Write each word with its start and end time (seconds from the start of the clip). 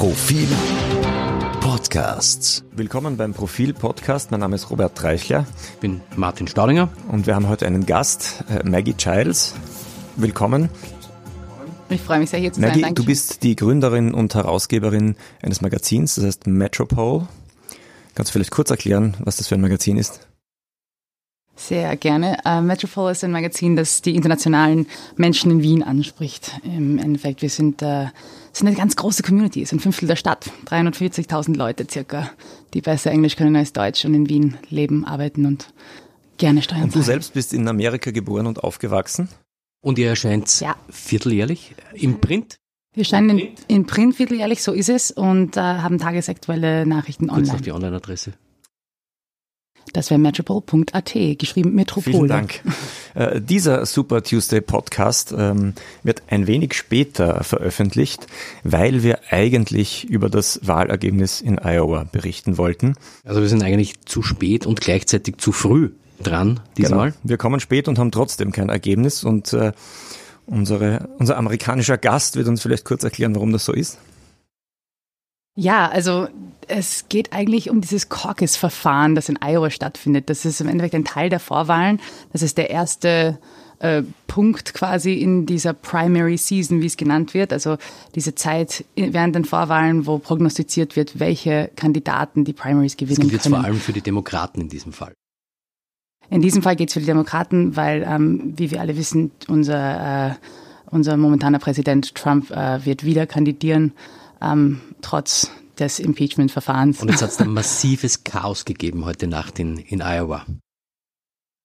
Profil 0.00 0.48
Podcasts. 1.60 2.64
Willkommen 2.72 3.18
beim 3.18 3.34
Profil 3.34 3.74
Podcast. 3.74 4.30
Mein 4.30 4.40
Name 4.40 4.56
ist 4.56 4.70
Robert 4.70 4.96
Treichler. 4.96 5.44
Ich 5.74 5.80
bin 5.80 6.00
Martin 6.16 6.48
Staudinger. 6.48 6.88
Und 7.08 7.26
wir 7.26 7.34
haben 7.34 7.50
heute 7.50 7.66
einen 7.66 7.84
Gast, 7.84 8.44
äh, 8.48 8.66
Maggie 8.66 8.94
Childs. 8.94 9.54
Willkommen. 10.16 10.70
Ich 11.90 12.00
freue 12.00 12.18
mich 12.18 12.30
sehr, 12.30 12.40
hier 12.40 12.50
zu 12.50 12.62
Maggie, 12.62 12.80
sein. 12.80 12.80
Maggie, 12.80 12.94
du 12.94 13.04
bist 13.04 13.42
die 13.42 13.56
Gründerin 13.56 14.14
und 14.14 14.34
Herausgeberin 14.34 15.16
eines 15.42 15.60
Magazins, 15.60 16.14
das 16.14 16.24
heißt 16.24 16.46
Metropole. 16.46 17.28
Kannst 18.14 18.30
du 18.30 18.32
vielleicht 18.32 18.52
kurz 18.52 18.70
erklären, 18.70 19.18
was 19.18 19.36
das 19.36 19.48
für 19.48 19.56
ein 19.56 19.60
Magazin 19.60 19.98
ist? 19.98 20.29
Sehr 21.60 21.94
gerne. 21.96 22.38
Uh, 22.46 22.62
Metropole 22.62 23.12
ist 23.12 23.22
ein 23.22 23.32
Magazin, 23.32 23.76
das 23.76 24.00
die 24.00 24.16
internationalen 24.16 24.86
Menschen 25.16 25.50
in 25.50 25.62
Wien 25.62 25.82
anspricht. 25.82 26.58
Im 26.64 26.96
Endeffekt, 26.96 27.42
wir 27.42 27.50
sind, 27.50 27.82
uh, 27.82 28.06
sind 28.52 28.66
eine 28.66 28.76
ganz 28.76 28.96
große 28.96 29.22
Community, 29.22 29.64
sind 29.66 29.78
ein 29.78 29.82
Fünftel 29.82 30.08
der 30.08 30.16
Stadt, 30.16 30.50
340.000 30.66 31.54
Leute 31.54 31.86
circa, 31.88 32.30
die 32.72 32.80
besser 32.80 33.10
Englisch 33.10 33.36
können 33.36 33.54
als 33.56 33.74
Deutsch 33.74 34.06
und 34.06 34.14
in 34.14 34.30
Wien 34.30 34.56
leben, 34.70 35.04
arbeiten 35.04 35.44
und 35.44 35.72
gerne 36.38 36.62
Steuern 36.62 36.84
Und 36.84 36.94
du 36.94 37.02
selbst 37.02 37.34
bist 37.34 37.52
in 37.52 37.68
Amerika 37.68 38.10
geboren 38.10 38.46
und 38.46 38.64
aufgewachsen? 38.64 39.28
Und 39.82 39.98
ihr 39.98 40.08
erscheint 40.08 40.60
ja. 40.60 40.76
vierteljährlich 40.88 41.74
im 41.92 42.22
Print? 42.22 42.56
Wir 42.94 43.02
erscheinen 43.02 43.38
in, 43.38 43.48
in 43.68 43.86
Print 43.86 44.16
vierteljährlich, 44.16 44.62
so 44.62 44.72
ist 44.72 44.88
es, 44.88 45.10
und 45.10 45.58
uh, 45.58 45.60
haben 45.60 45.98
tagesaktuelle 45.98 46.86
Nachrichten 46.86 47.28
Kurz 47.28 47.36
online. 47.36 47.52
noch 47.52 47.60
die 47.60 47.72
Online-Adresse. 47.72 48.32
Das 49.92 50.10
wäre 50.10 50.20
metropole.at, 50.20 51.12
geschrieben 51.38 51.74
Metropole. 51.74 52.16
Vielen 52.16 52.28
Dank. 52.28 52.62
Äh, 53.14 53.40
dieser 53.40 53.86
Super 53.86 54.22
Tuesday 54.22 54.60
Podcast 54.60 55.34
ähm, 55.36 55.74
wird 56.04 56.22
ein 56.28 56.46
wenig 56.46 56.74
später 56.74 57.42
veröffentlicht, 57.42 58.28
weil 58.62 59.02
wir 59.02 59.18
eigentlich 59.30 60.04
über 60.04 60.30
das 60.30 60.60
Wahlergebnis 60.62 61.40
in 61.40 61.58
Iowa 61.58 62.04
berichten 62.04 62.56
wollten. 62.56 62.94
Also 63.24 63.40
wir 63.40 63.48
sind 63.48 63.64
eigentlich 63.64 64.00
zu 64.04 64.22
spät 64.22 64.64
und 64.64 64.80
gleichzeitig 64.80 65.38
zu 65.38 65.50
früh 65.50 65.90
dran 66.22 66.60
diesmal. 66.76 67.10
Genau. 67.10 67.20
Wir 67.24 67.36
kommen 67.36 67.58
spät 67.58 67.88
und 67.88 67.98
haben 67.98 68.12
trotzdem 68.12 68.52
kein 68.52 68.68
Ergebnis 68.68 69.24
und 69.24 69.52
äh, 69.52 69.72
unsere, 70.46 71.08
unser 71.18 71.36
amerikanischer 71.36 71.98
Gast 71.98 72.36
wird 72.36 72.46
uns 72.46 72.62
vielleicht 72.62 72.84
kurz 72.84 73.02
erklären, 73.02 73.34
warum 73.34 73.52
das 73.52 73.64
so 73.64 73.72
ist. 73.72 73.98
Ja, 75.56 75.88
also 75.88 76.28
es 76.70 77.08
geht 77.08 77.32
eigentlich 77.32 77.70
um 77.70 77.80
dieses 77.80 78.08
Caucus-Verfahren, 78.08 79.14
das 79.14 79.28
in 79.28 79.38
Iowa 79.42 79.70
stattfindet. 79.70 80.30
Das 80.30 80.44
ist 80.44 80.60
im 80.60 80.68
Endeffekt 80.68 80.94
ein 80.94 81.04
Teil 81.04 81.28
der 81.28 81.40
Vorwahlen. 81.40 82.00
Das 82.32 82.42
ist 82.42 82.58
der 82.58 82.70
erste 82.70 83.38
äh, 83.80 84.02
Punkt 84.26 84.74
quasi 84.74 85.14
in 85.14 85.46
dieser 85.46 85.72
Primary 85.72 86.36
Season, 86.36 86.80
wie 86.80 86.86
es 86.86 86.96
genannt 86.96 87.34
wird. 87.34 87.52
Also 87.52 87.76
diese 88.14 88.34
Zeit 88.34 88.84
während 88.94 89.34
den 89.34 89.44
Vorwahlen, 89.44 90.06
wo 90.06 90.18
prognostiziert 90.18 90.96
wird, 90.96 91.18
welche 91.18 91.70
Kandidaten 91.76 92.44
die 92.44 92.52
Primaries 92.52 92.96
gewinnen 92.96 93.20
das 93.20 93.28
gilt 93.28 93.42
können. 93.42 93.54
vor 93.56 93.64
allem 93.64 93.80
für 93.80 93.92
die 93.92 94.02
Demokraten 94.02 94.60
in 94.60 94.68
diesem 94.68 94.92
Fall. 94.92 95.12
In 96.30 96.42
diesem 96.42 96.62
Fall 96.62 96.76
geht 96.76 96.90
es 96.90 96.94
für 96.94 97.00
die 97.00 97.06
Demokraten, 97.06 97.74
weil, 97.74 98.04
ähm, 98.06 98.54
wie 98.56 98.70
wir 98.70 98.80
alle 98.80 98.96
wissen, 98.96 99.32
unser, 99.48 100.30
äh, 100.30 100.34
unser 100.90 101.16
momentaner 101.16 101.58
Präsident 101.58 102.14
Trump 102.14 102.50
äh, 102.52 102.84
wird 102.84 103.04
wieder 103.04 103.26
kandidieren 103.26 103.92
ähm, 104.40 104.80
trotz 105.02 105.50
des 105.80 105.98
Impeachment-Verfahrens. 105.98 107.00
Und 107.00 107.10
jetzt 107.10 107.22
hat 107.22 107.30
es 107.30 107.40
ein 107.40 107.52
massives 107.52 108.24
Chaos 108.24 108.64
gegeben 108.64 109.04
heute 109.04 109.26
Nacht 109.26 109.58
in, 109.58 109.78
in 109.78 110.02
Iowa. 110.02 110.46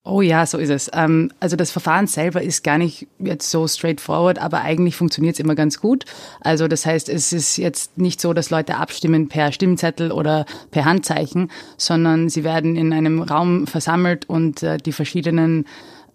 Oh 0.07 0.21
ja, 0.21 0.45
so 0.45 0.59
ist 0.59 0.69
es. 0.69 0.91
Ähm, 0.93 1.31
also 1.39 1.55
das 1.55 1.71
Verfahren 1.71 2.05
selber 2.05 2.43
ist 2.43 2.63
gar 2.63 2.77
nicht 2.77 3.07
jetzt 3.17 3.49
so 3.49 3.67
straightforward, 3.67 4.37
aber 4.37 4.61
eigentlich 4.61 4.95
funktioniert 4.95 5.33
es 5.33 5.39
immer 5.39 5.55
ganz 5.55 5.81
gut. 5.81 6.05
Also 6.41 6.67
das 6.67 6.85
heißt, 6.85 7.09
es 7.09 7.33
ist 7.33 7.57
jetzt 7.57 7.97
nicht 7.97 8.21
so, 8.21 8.31
dass 8.33 8.51
Leute 8.51 8.75
abstimmen 8.77 9.29
per 9.29 9.51
Stimmzettel 9.51 10.11
oder 10.11 10.45
per 10.69 10.85
Handzeichen, 10.85 11.49
sondern 11.77 12.29
sie 12.29 12.43
werden 12.43 12.75
in 12.75 12.93
einem 12.93 13.23
Raum 13.23 13.65
versammelt 13.65 14.29
und 14.29 14.61
äh, 14.61 14.77
die 14.77 14.91
verschiedenen 14.91 15.65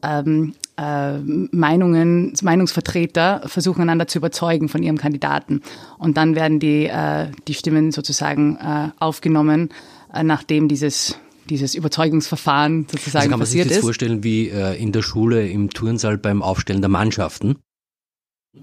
ähm, 0.03 0.55
äh, 0.81 1.19
Meinungen, 1.19 2.33
Meinungsvertreter 2.41 3.43
versuchen 3.47 3.83
einander 3.83 4.07
zu 4.07 4.19
überzeugen 4.19 4.69
von 4.69 4.83
ihrem 4.83 4.97
Kandidaten. 4.97 5.61
Und 5.99 6.17
dann 6.17 6.35
werden 6.35 6.59
die, 6.59 6.87
äh, 6.87 7.27
die 7.47 7.55
Stimmen 7.55 7.93
sozusagen 7.93 8.57
äh, 8.57 8.89
aufgenommen, 8.99 9.69
äh, 10.15 10.23
nachdem 10.23 10.69
dieses 10.69 11.19
dieses 11.49 11.75
Überzeugungsverfahren 11.75 12.87
sozusagen 12.89 13.17
also 13.17 13.31
kann 13.31 13.39
man 13.41 13.41
passiert 13.41 13.65
sich 13.65 13.71
das 13.71 13.79
ist. 13.79 13.85
vorstellen 13.85 14.23
wie 14.23 14.51
äh, 14.51 14.81
in 14.81 14.93
der 14.93 15.03
Schule 15.03 15.49
im 15.49 15.71
Turnsaal 15.71 16.17
beim 16.17 16.43
Aufstellen 16.43 16.81
der 16.81 16.91
Mannschaften? 16.91 17.57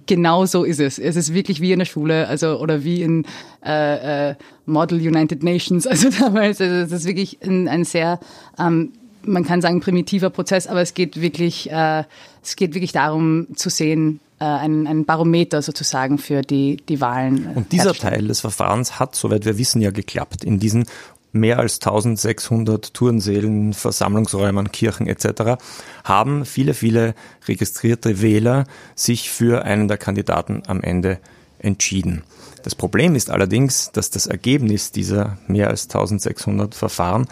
Genau 0.05 0.45
so 0.45 0.63
ist 0.63 0.79
es. 0.79 0.97
Es 0.97 1.17
ist 1.17 1.33
wirklich 1.33 1.59
wie 1.59 1.73
in 1.73 1.79
der 1.79 1.85
Schule, 1.85 2.27
also 2.27 2.59
oder 2.59 2.85
wie 2.85 3.01
in 3.01 3.25
äh, 3.65 4.29
äh, 4.29 4.35
Model 4.65 4.99
United 4.99 5.43
Nations. 5.43 5.85
Also 5.89 6.09
damals, 6.09 6.61
also 6.61 6.75
es 6.75 6.91
ist 6.91 7.05
wirklich 7.05 7.39
ein, 7.43 7.67
ein 7.67 7.83
sehr 7.83 8.19
ähm, 8.57 8.93
man 9.23 9.43
kann 9.43 9.61
sagen 9.61 9.79
primitiver 9.79 10.29
Prozess, 10.29 10.67
aber 10.67 10.81
es 10.81 10.93
geht 10.93 11.21
wirklich, 11.21 11.69
äh, 11.71 12.03
es 12.43 12.55
geht 12.55 12.73
wirklich 12.73 12.91
darum 12.91 13.47
zu 13.55 13.69
sehen, 13.69 14.19
äh, 14.39 14.45
ein, 14.45 14.87
ein 14.87 15.05
Barometer 15.05 15.61
sozusagen 15.61 16.17
für 16.17 16.41
die, 16.41 16.77
die 16.77 17.01
Wahlen. 17.01 17.51
Und 17.55 17.71
dieser 17.71 17.93
Teil 17.93 18.27
des 18.27 18.41
Verfahrens 18.41 18.99
hat, 18.99 19.15
soweit 19.15 19.45
wir 19.45 19.57
wissen, 19.57 19.81
ja 19.81 19.91
geklappt. 19.91 20.43
In 20.43 20.59
diesen 20.59 20.85
mehr 21.31 21.59
als 21.59 21.75
1600 21.75 22.93
Turnsälen, 22.93 23.73
Versammlungsräumen, 23.73 24.71
Kirchen 24.71 25.07
etc. 25.07 25.61
haben 26.03 26.45
viele, 26.45 26.73
viele 26.73 27.15
registrierte 27.47 28.21
Wähler 28.21 28.65
sich 28.95 29.29
für 29.29 29.63
einen 29.63 29.87
der 29.87 29.97
Kandidaten 29.97 30.63
am 30.67 30.81
Ende 30.81 31.19
entschieden. 31.59 32.23
Das 32.63 32.75
Problem 32.75 33.15
ist 33.15 33.29
allerdings, 33.29 33.91
dass 33.91 34.09
das 34.09 34.27
Ergebnis 34.27 34.91
dieser 34.91 35.37
mehr 35.47 35.69
als 35.69 35.83
1600 35.83 36.75
Verfahren 36.75 37.27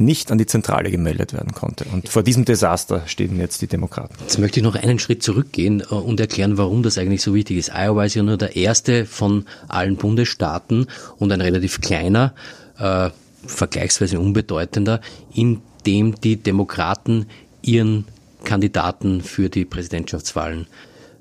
nicht 0.00 0.32
an 0.32 0.38
die 0.38 0.46
Zentrale 0.46 0.90
gemeldet 0.90 1.32
werden 1.32 1.52
konnte. 1.52 1.84
Und 1.92 2.08
vor 2.08 2.22
diesem 2.22 2.44
Desaster 2.44 3.02
stehen 3.06 3.38
jetzt 3.38 3.62
die 3.62 3.66
Demokraten. 3.66 4.14
Jetzt 4.20 4.38
möchte 4.38 4.60
ich 4.60 4.64
noch 4.64 4.74
einen 4.74 4.98
Schritt 4.98 5.22
zurückgehen 5.22 5.82
und 5.82 6.18
erklären, 6.18 6.58
warum 6.58 6.82
das 6.82 6.98
eigentlich 6.98 7.22
so 7.22 7.34
wichtig 7.34 7.58
ist. 7.58 7.70
Iowa 7.74 8.04
ist 8.04 8.14
ja 8.14 8.22
nur 8.22 8.38
der 8.38 8.56
erste 8.56 9.04
von 9.04 9.44
allen 9.68 9.96
Bundesstaaten 9.96 10.86
und 11.18 11.30
ein 11.32 11.40
relativ 11.40 11.80
kleiner, 11.80 12.34
äh, 12.78 13.10
vergleichsweise 13.46 14.18
unbedeutender, 14.18 15.00
in 15.34 15.60
dem 15.86 16.14
die 16.20 16.36
Demokraten 16.36 17.26
ihren 17.62 18.06
Kandidaten 18.44 19.20
für 19.20 19.48
die 19.48 19.64
Präsidentschaftswahlen 19.64 20.66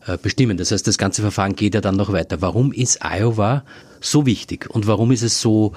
äh, 0.08 0.18
bestimmen. 0.18 0.58
Das 0.58 0.72
heißt, 0.72 0.88
das 0.88 0.98
ganze 0.98 1.22
Verfahren 1.22 1.56
geht 1.56 1.76
ja 1.76 1.82
dann 1.82 1.96
noch 1.96 2.12
weiter. 2.12 2.42
Warum 2.42 2.72
ist 2.72 3.00
Iowa 3.04 3.64
so 4.00 4.26
wichtig 4.26 4.70
und 4.70 4.88
warum 4.88 5.12
ist 5.12 5.24
es 5.24 5.42
so 5.42 5.74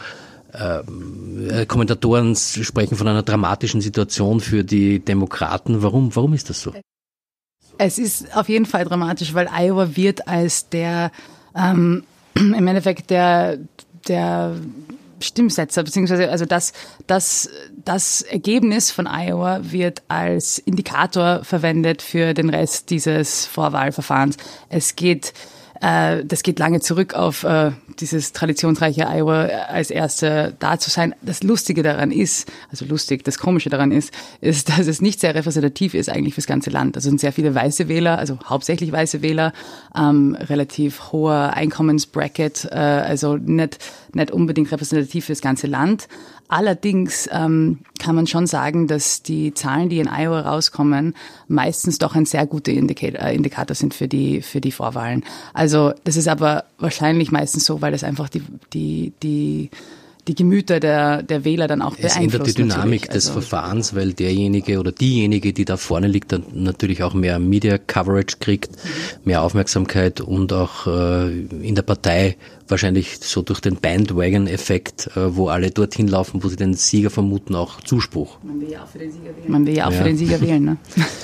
äh, 0.53 1.67
Kommentatoren 1.67 2.37
sprechen 2.37 2.97
von 2.97 3.09
einer 3.09 3.23
dramatischen 3.23 3.81
Situation 3.81 4.41
für 4.41 4.65
die 4.65 5.01
Demokraten. 5.01 5.83
Warum, 5.83 6.15
warum 6.15 6.35
ist 6.35 6.51
das 6.51 6.61
so? 6.63 6.73
Es 7.79 7.99
ist 7.99 8.37
auf 8.37 8.49
jeden 8.49 8.67
Fall 8.67 8.85
dramatisch, 8.85 9.35
weil 9.35 9.49
Iowa 9.49 9.97
wird 9.97 10.29
als 10.29 10.69
der, 10.69 11.11
ähm, 11.57 12.05
im 12.35 12.67
Endeffekt 12.67 13.11
der, 13.11 13.59
der 14.09 14.57
Stimmsetzer, 15.21 15.85
beziehungsweise 15.85 16.31
also 16.31 16.45
das, 16.45 16.73
das, 17.07 17.49
das 17.85 18.23
Ergebnis 18.23 18.91
von 18.91 19.07
Iowa 19.07 19.61
wird 19.63 20.03
als 20.09 20.59
Indikator 20.59 21.45
verwendet 21.45 22.03
für 22.03 22.35
den 22.35 22.51
Rest 22.51 22.91
dieses 22.91 23.47
Vorwahlverfahrens. 23.47 24.37
Es 24.69 24.97
geht 24.97 25.33
das 25.83 26.45
geht 26.45 26.61
lange 26.61 26.81
zurück 26.81 27.15
auf 27.15 27.43
äh, 27.43 27.73
dieses 27.99 28.33
traditionsreiche 28.33 29.09
Iowa 29.09 29.47
als 29.47 29.91
Erste 29.91 30.55
da 30.61 30.79
zu 30.79 30.91
sein. 30.91 31.13
Das 31.23 31.43
Lustige 31.43 31.83
daran 31.83 32.13
ist, 32.13 32.49
also 32.71 32.85
lustig, 32.85 33.25
das 33.25 33.39
Komische 33.39 33.69
daran 33.69 33.91
ist, 33.91 34.13
ist, 34.41 34.69
dass 34.79 34.87
es 34.87 35.01
nicht 35.01 35.19
sehr 35.19 35.35
repräsentativ 35.35 35.95
ist 35.95 36.09
eigentlich 36.09 36.35
fürs 36.35 36.47
ganze 36.47 36.71
Land. 36.71 36.97
Also 36.97 37.09
sind 37.09 37.21
sehr 37.21 37.33
viele 37.33 37.53
weiße 37.55 37.89
Wähler, 37.89 38.19
also 38.19 38.39
hauptsächlich 38.45 38.93
weiße 38.93 39.23
Wähler, 39.23 39.53
ähm, 39.97 40.37
relativ 40.39 41.11
hoher 41.11 41.55
Einkommensbracket, 41.55 42.69
äh, 42.71 42.77
also 42.77 43.37
nicht, 43.37 43.79
nicht 44.15 44.31
unbedingt 44.31 44.71
repräsentativ 44.71 45.25
fürs 45.25 45.41
ganze 45.41 45.67
Land. 45.67 46.07
Allerdings 46.53 47.31
ähm, 47.33 47.79
kann 47.99 48.15
man 48.15 48.27
schon 48.27 48.47
sagen, 48.47 48.87
dass 48.87 49.23
die 49.23 49.55
Zahlen, 49.55 49.89
die 49.89 50.01
in 50.01 50.07
Iowa 50.07 50.41
rauskommen, 50.41 51.15
meistens 51.49 51.97
doch 51.97 52.15
ein 52.15 52.27
sehr 52.27 52.47
guter 52.47 52.73
Indikator, 52.73 53.23
äh, 53.23 53.35
Indikator 53.35 53.75
sind 53.75 53.95
für 53.95 54.07
die, 54.07 54.43
für 54.43 54.61
die 54.61 54.71
Vorwahlen. 54.71 55.25
Also 55.55 55.95
das 56.05 56.17
ist 56.17 56.29
aber 56.29 56.65
wahrscheinlich 56.79 57.33
meistens 57.33 57.65
so, 57.65 57.81
weil 57.81 57.93
das 57.93 58.05
einfach 58.05 58.29
die, 58.29 58.43
die, 58.75 59.15
die 59.23 59.71
die 60.29 60.37
Gemüter 60.37 60.79
der, 60.79 61.23
der 61.25 61.45
Wähler 61.45 61.67
dann 61.67 61.83
auch 61.83 61.97
beeinflusst. 61.97 62.17
Es 62.17 62.23
ändert 62.23 62.47
die 62.47 62.55
Dynamik 62.55 63.11
des 63.11 63.27
also, 63.27 63.41
Verfahrens, 63.41 63.95
weil 63.95 64.13
derjenige 64.13 64.79
oder 64.79 64.93
diejenige, 64.93 65.53
die 65.53 65.65
da 65.65 65.77
vorne 65.77 66.07
liegt, 66.07 66.31
dann 66.31 66.45
natürlich 66.53 67.03
auch 67.03 67.13
mehr 67.13 67.41
Media 67.41 67.77
Coverage 67.77 68.37
kriegt, 68.39 68.71
mehr 69.25 69.43
Aufmerksamkeit 69.43 70.21
und 70.21 70.53
auch 70.53 70.87
äh, 70.87 71.41
in 71.41 71.75
der 71.75 71.83
Partei 71.83 72.37
wahrscheinlich 72.69 73.19
so 73.21 73.43
durch 73.43 73.61
den 73.61 73.77
Bandwagon-Effekt, 73.77 75.17
äh, 75.17 75.37
wo 75.37 75.49
alle 75.49 75.71
dorthin 75.71 76.09
laufen, 76.09 76.43
wo 76.43 76.49
sie 76.49 76.57
den 76.57 76.75
Sieger 76.75 77.11
vermuten, 77.11 77.55
auch 77.55 77.81
Zuspruch. 77.81 78.39
Man 78.43 78.61
will 78.61 78.71
ja 78.71 78.83
auch 78.83 78.89
für 78.89 78.99
den 78.99 79.11
Sieger 79.11 79.37
wählen. 79.37 79.51
Man 79.51 79.67
will 79.67 79.77
ja 79.77 79.87
auch 79.87 79.93
ja. 79.93 79.99
für 79.99 80.05
den 80.05 80.17
Sieger 80.17 80.41
wählen. 80.43 80.65
Ne? 80.65 80.77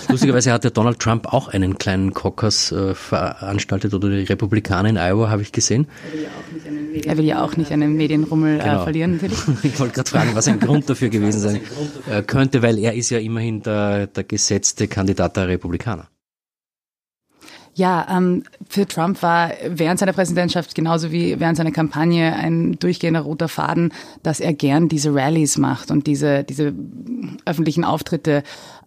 Lustigerweise 0.09 0.53
hat 0.53 0.65
der 0.65 0.71
Donald 0.71 0.99
Trump 0.99 1.33
auch 1.33 1.49
einen 1.49 1.79
kleinen 1.79 2.15
Caucus 2.15 2.73
äh, 2.73 2.95
veranstaltet 2.95 3.95
oder 3.95 4.11
die 4.11 4.25
Republikaner 4.25 4.89
in 4.89 4.97
Iowa, 4.97 5.31
habe 5.31 5.43
ich 5.43 5.53
gesehen. 5.53 5.87
Er 6.05 6.13
will 6.13 6.23
ja 6.23 6.29
auch 6.29 6.53
nicht 6.53 6.67
einen 6.67 6.79
er 7.05 7.19
will 7.19 7.25
ja 7.25 7.45
auch 7.45 7.57
nicht 7.57 7.71
einen 7.71 7.95
Medienrummel 7.97 8.61
äh, 8.61 8.63
genau. 8.63 8.81
äh, 8.81 8.85
verlieren. 8.85 9.13
Natürlich. 9.13 9.39
Ich 9.63 9.79
wollte 9.79 9.95
gerade 9.95 10.11
fragen, 10.11 10.31
was 10.35 10.49
ein 10.49 10.61
Grund 10.61 10.89
dafür 10.89 11.09
gewesen 11.09 11.41
sein 11.41 11.61
äh, 12.11 12.23
könnte, 12.23 12.63
weil 12.63 12.79
er 12.79 12.95
ist 12.95 13.11
ja 13.11 13.19
immerhin 13.19 13.63
der, 13.63 14.07
der 14.07 14.25
gesetzte 14.25 14.89
Kandidat 14.89 15.37
der 15.37 15.49
Republikaner. 15.49 16.09
Ja, 17.79 18.09
ähm, 18.11 18.43
für 18.69 18.89
Trump 18.89 19.23
war 19.23 19.53
während 19.69 20.01
seiner 20.01 20.13
Präsidentschaft 20.13 20.75
genauso 20.75 21.13
wie 21.13 21.39
während 21.39 21.57
seiner 21.57 21.71
Kampagne 21.71 22.35
ein 22.35 22.73
durchgehender 22.73 23.21
roter 23.21 23.47
Faden, 23.47 23.93
dass 24.25 24.41
er 24.41 24.53
gern 24.53 24.89
diese 24.89 25.15
Rallies 25.15 25.59
macht 25.59 25.93
und 25.93 26.09
diese, 26.09 26.43
diese 26.43 26.75
öffentlichen 27.45 27.85
Auftritte, 27.85 28.43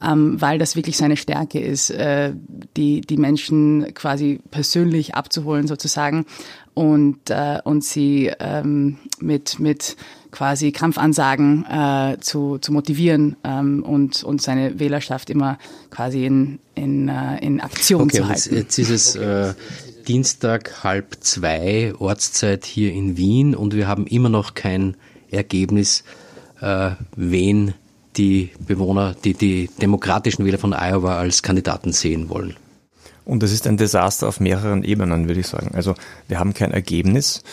ähm, 0.06 0.42
weil 0.42 0.60
das 0.60 0.76
wirklich 0.76 0.98
seine 0.98 1.16
Stärke 1.16 1.62
ist, 1.62 1.90
äh, 1.92 2.34
die, 2.76 3.00
die 3.00 3.16
Menschen 3.16 3.94
quasi 3.94 4.42
persönlich 4.52 5.16
abzuholen 5.16 5.68
sozusagen 5.68 6.26
und, 6.74 7.30
äh, 7.30 7.60
und 7.64 7.86
sie 7.86 8.30
ähm, 8.42 8.98
mit, 9.22 9.58
mit 9.58 9.96
quasi 10.32 10.72
Kampfansagen 10.72 11.66
äh, 11.66 12.18
zu, 12.20 12.58
zu 12.58 12.72
motivieren 12.72 13.36
ähm, 13.44 13.84
und, 13.84 14.24
und 14.24 14.42
seine 14.42 14.80
Wählerschaft 14.80 15.30
immer 15.30 15.58
quasi 15.90 16.26
in, 16.26 16.60
in, 16.76 17.10
äh, 17.10 17.38
in 17.46 17.62
Aktion 17.62 18.04
okay, 18.04 18.18
zu 18.18 18.28
halten. 18.28 18.56
Jetzt, 18.56 18.78
jetzt 18.78 18.90
ist 18.90 18.90
es 18.90 19.16
äh, 19.16 19.54
Dienstag 20.08 20.84
halb 20.84 21.18
zwei 21.22 21.94
Ortszeit 22.00 22.66
hier 22.66 22.92
in 22.92 23.18
Wien 23.18 23.56
und 23.56 23.76
wir 23.76 23.88
haben 23.88 24.08
immer 24.08 24.30
noch 24.30 24.54
kein 24.54 24.96
Ergebnis, 25.30 26.04
äh, 26.62 26.92
wen 27.16 27.74
die 28.18 28.52
Bewohner, 28.60 29.16
die, 29.24 29.34
die 29.34 29.70
demokratischen 29.82 30.46
Wähler 30.46 30.58
von 30.58 30.74
Iowa 30.74 31.18
als 31.18 31.44
Kandidaten 31.44 31.94
sehen 31.94 32.30
wollen. 32.30 32.56
Und 33.24 33.44
das 33.44 33.52
ist 33.52 33.68
ein 33.68 33.78
Desaster 33.78 34.28
auf 34.28 34.40
mehreren 34.40 34.84
Ebenen, 34.84 35.28
würde 35.28 35.40
ich 35.40 35.48
sagen. 35.48 35.72
Also 35.74 35.96
wir 36.28 36.40
haben 36.40 36.54
kein 36.54 36.72
Ergebnis. 36.72 37.44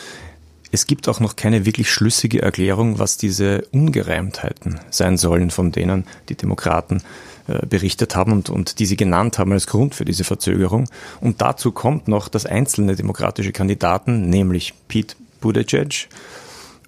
Es 0.70 0.86
gibt 0.86 1.08
auch 1.08 1.20
noch 1.20 1.36
keine 1.36 1.64
wirklich 1.64 1.90
schlüssige 1.90 2.42
Erklärung, 2.42 2.98
was 2.98 3.16
diese 3.16 3.62
Ungereimtheiten 3.72 4.80
sein 4.90 5.16
sollen, 5.16 5.50
von 5.50 5.72
denen 5.72 6.04
die 6.28 6.34
Demokraten 6.34 7.02
äh, 7.46 7.64
berichtet 7.66 8.14
haben 8.14 8.32
und, 8.32 8.50
und 8.50 8.78
die 8.78 8.86
sie 8.86 8.96
genannt 8.96 9.38
haben 9.38 9.52
als 9.52 9.66
Grund 9.66 9.94
für 9.94 10.04
diese 10.04 10.24
Verzögerung. 10.24 10.88
Und 11.20 11.40
dazu 11.40 11.72
kommt 11.72 12.06
noch, 12.06 12.28
dass 12.28 12.44
einzelne 12.44 12.96
demokratische 12.96 13.52
Kandidaten, 13.52 14.28
nämlich 14.28 14.74
Pete 14.88 15.16
Buttigieg 15.40 16.08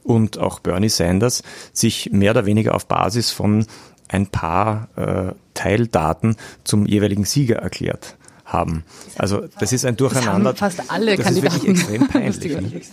und 0.03 0.39
auch 0.39 0.61
Bernie 0.61 0.89
Sanders, 0.89 1.43
sich 1.73 2.11
mehr 2.13 2.33
oder 2.33 2.45
weniger 2.45 2.75
auf 2.75 2.87
Basis 2.87 3.31
von 3.31 3.67
ein 4.09 4.27
paar 4.27 4.89
äh, 4.97 5.33
Teildaten 5.55 6.37
zum 6.65 6.85
jeweiligen 6.85 7.25
Sieger 7.25 7.57
erklärt 7.57 8.17
haben. 8.45 8.85
Also 9.17 9.43
das 9.59 9.73
ist 9.73 9.85
ein 9.85 9.97
Durcheinander. 9.97 10.53
Das 10.53 10.61
haben 10.61 10.73
fast 10.73 10.91
alle 10.91 11.17
das 11.17 11.25
Kandidaten. 11.25 11.57
Ist 11.57 11.63
wirklich 11.65 11.81
extrem 11.81 12.09
peinlich. 12.43 12.91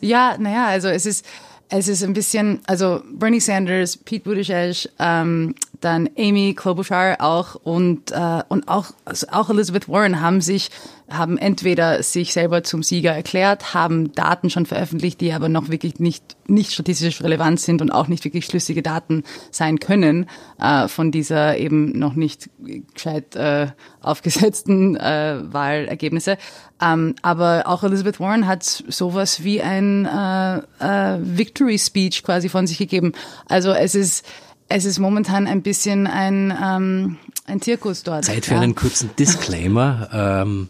Ja, 0.00 0.36
naja, 0.38 0.66
also 0.66 0.88
es 0.88 1.06
ist, 1.06 1.24
es 1.68 1.88
ist 1.88 2.02
ein 2.02 2.12
bisschen, 2.12 2.60
also 2.66 3.02
Bernie 3.12 3.40
Sanders, 3.40 3.96
Pete 3.96 4.24
Buttigieg, 4.24 4.88
ähm, 4.98 5.54
dann 5.80 6.08
Amy 6.18 6.54
Klobuchar 6.54 7.16
auch 7.20 7.54
und, 7.54 8.12
äh, 8.12 8.42
und 8.48 8.68
auch, 8.68 8.86
also 9.04 9.26
auch 9.30 9.50
Elizabeth 9.50 9.88
Warren 9.88 10.20
haben 10.20 10.40
sich, 10.40 10.70
haben 11.08 11.38
entweder 11.38 12.02
sich 12.02 12.32
selber 12.32 12.62
zum 12.62 12.82
Sieger 12.82 13.12
erklärt, 13.12 13.74
haben 13.74 14.12
Daten 14.12 14.50
schon 14.50 14.66
veröffentlicht, 14.66 15.20
die 15.20 15.32
aber 15.32 15.48
noch 15.48 15.68
wirklich 15.70 15.98
nicht, 15.98 16.36
nicht 16.46 16.72
statistisch 16.72 17.22
relevant 17.22 17.60
sind 17.60 17.82
und 17.82 17.90
auch 17.90 18.08
nicht 18.08 18.24
wirklich 18.24 18.46
schlüssige 18.46 18.82
Daten 18.82 19.24
sein 19.50 19.80
können 19.80 20.26
äh, 20.60 20.86
von 20.88 21.10
dieser 21.10 21.56
eben 21.58 21.98
noch 21.98 22.14
nicht 22.14 22.50
gescheit 22.94 23.34
äh, 23.36 23.68
aufgesetzten 24.02 24.96
äh, 24.96 25.38
Wahlergebnisse. 25.42 26.38
Ähm, 26.82 27.14
aber 27.22 27.64
auch 27.66 27.82
Elizabeth 27.82 28.20
Warren 28.20 28.46
hat 28.46 28.62
sowas 28.64 29.44
wie 29.44 29.60
ein 29.60 30.06
äh, 30.06 30.58
äh, 30.58 31.18
Victory 31.20 31.78
Speech 31.78 32.22
quasi 32.22 32.48
von 32.48 32.66
sich 32.66 32.78
gegeben. 32.78 33.12
Also 33.48 33.72
es 33.72 33.94
ist 33.94 34.24
es 34.70 34.84
ist 34.84 34.98
momentan 35.00 35.46
ein 35.46 35.62
bisschen 35.62 36.06
ein, 36.06 36.56
ähm, 36.62 37.16
ein 37.44 37.60
Zirkus 37.60 38.04
dort. 38.04 38.24
Zeit 38.24 38.46
für 38.46 38.54
ja. 38.54 38.60
einen 38.60 38.74
kurzen 38.74 39.10
Disclaimer. 39.18 40.08
ähm, 40.12 40.68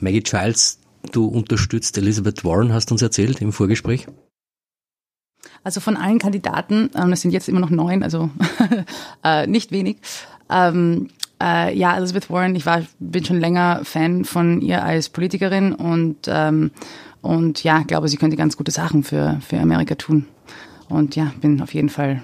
Maggie 0.00 0.22
Childs, 0.22 0.80
du 1.12 1.26
unterstützt 1.26 1.96
Elizabeth 1.96 2.44
Warren, 2.44 2.72
hast 2.72 2.90
uns 2.90 3.02
erzählt 3.02 3.40
im 3.40 3.52
Vorgespräch. 3.52 4.06
Also 5.62 5.80
von 5.80 5.96
allen 5.96 6.18
Kandidaten, 6.18 6.90
ähm, 6.96 7.10
das 7.10 7.20
sind 7.20 7.30
jetzt 7.30 7.48
immer 7.48 7.60
noch 7.60 7.70
neun, 7.70 8.02
also 8.02 8.30
äh, 9.24 9.46
nicht 9.46 9.70
wenig. 9.70 9.98
Ähm, 10.50 11.08
äh, 11.40 11.76
ja, 11.76 11.96
Elizabeth 11.96 12.28
Warren, 12.30 12.56
ich 12.56 12.66
war, 12.66 12.82
bin 12.98 13.24
schon 13.24 13.38
länger 13.38 13.82
Fan 13.84 14.24
von 14.24 14.60
ihr 14.60 14.82
als 14.82 15.08
Politikerin 15.08 15.72
und, 15.72 16.16
ähm, 16.26 16.72
und 17.22 17.62
ja, 17.62 17.82
glaube, 17.82 18.08
sie 18.08 18.16
könnte 18.16 18.36
ganz 18.36 18.56
gute 18.56 18.72
Sachen 18.72 19.04
für, 19.04 19.38
für 19.46 19.58
Amerika 19.60 19.94
tun. 19.94 20.26
Und 20.88 21.14
ja, 21.14 21.32
bin 21.40 21.60
auf 21.62 21.74
jeden 21.74 21.90
Fall 21.90 22.22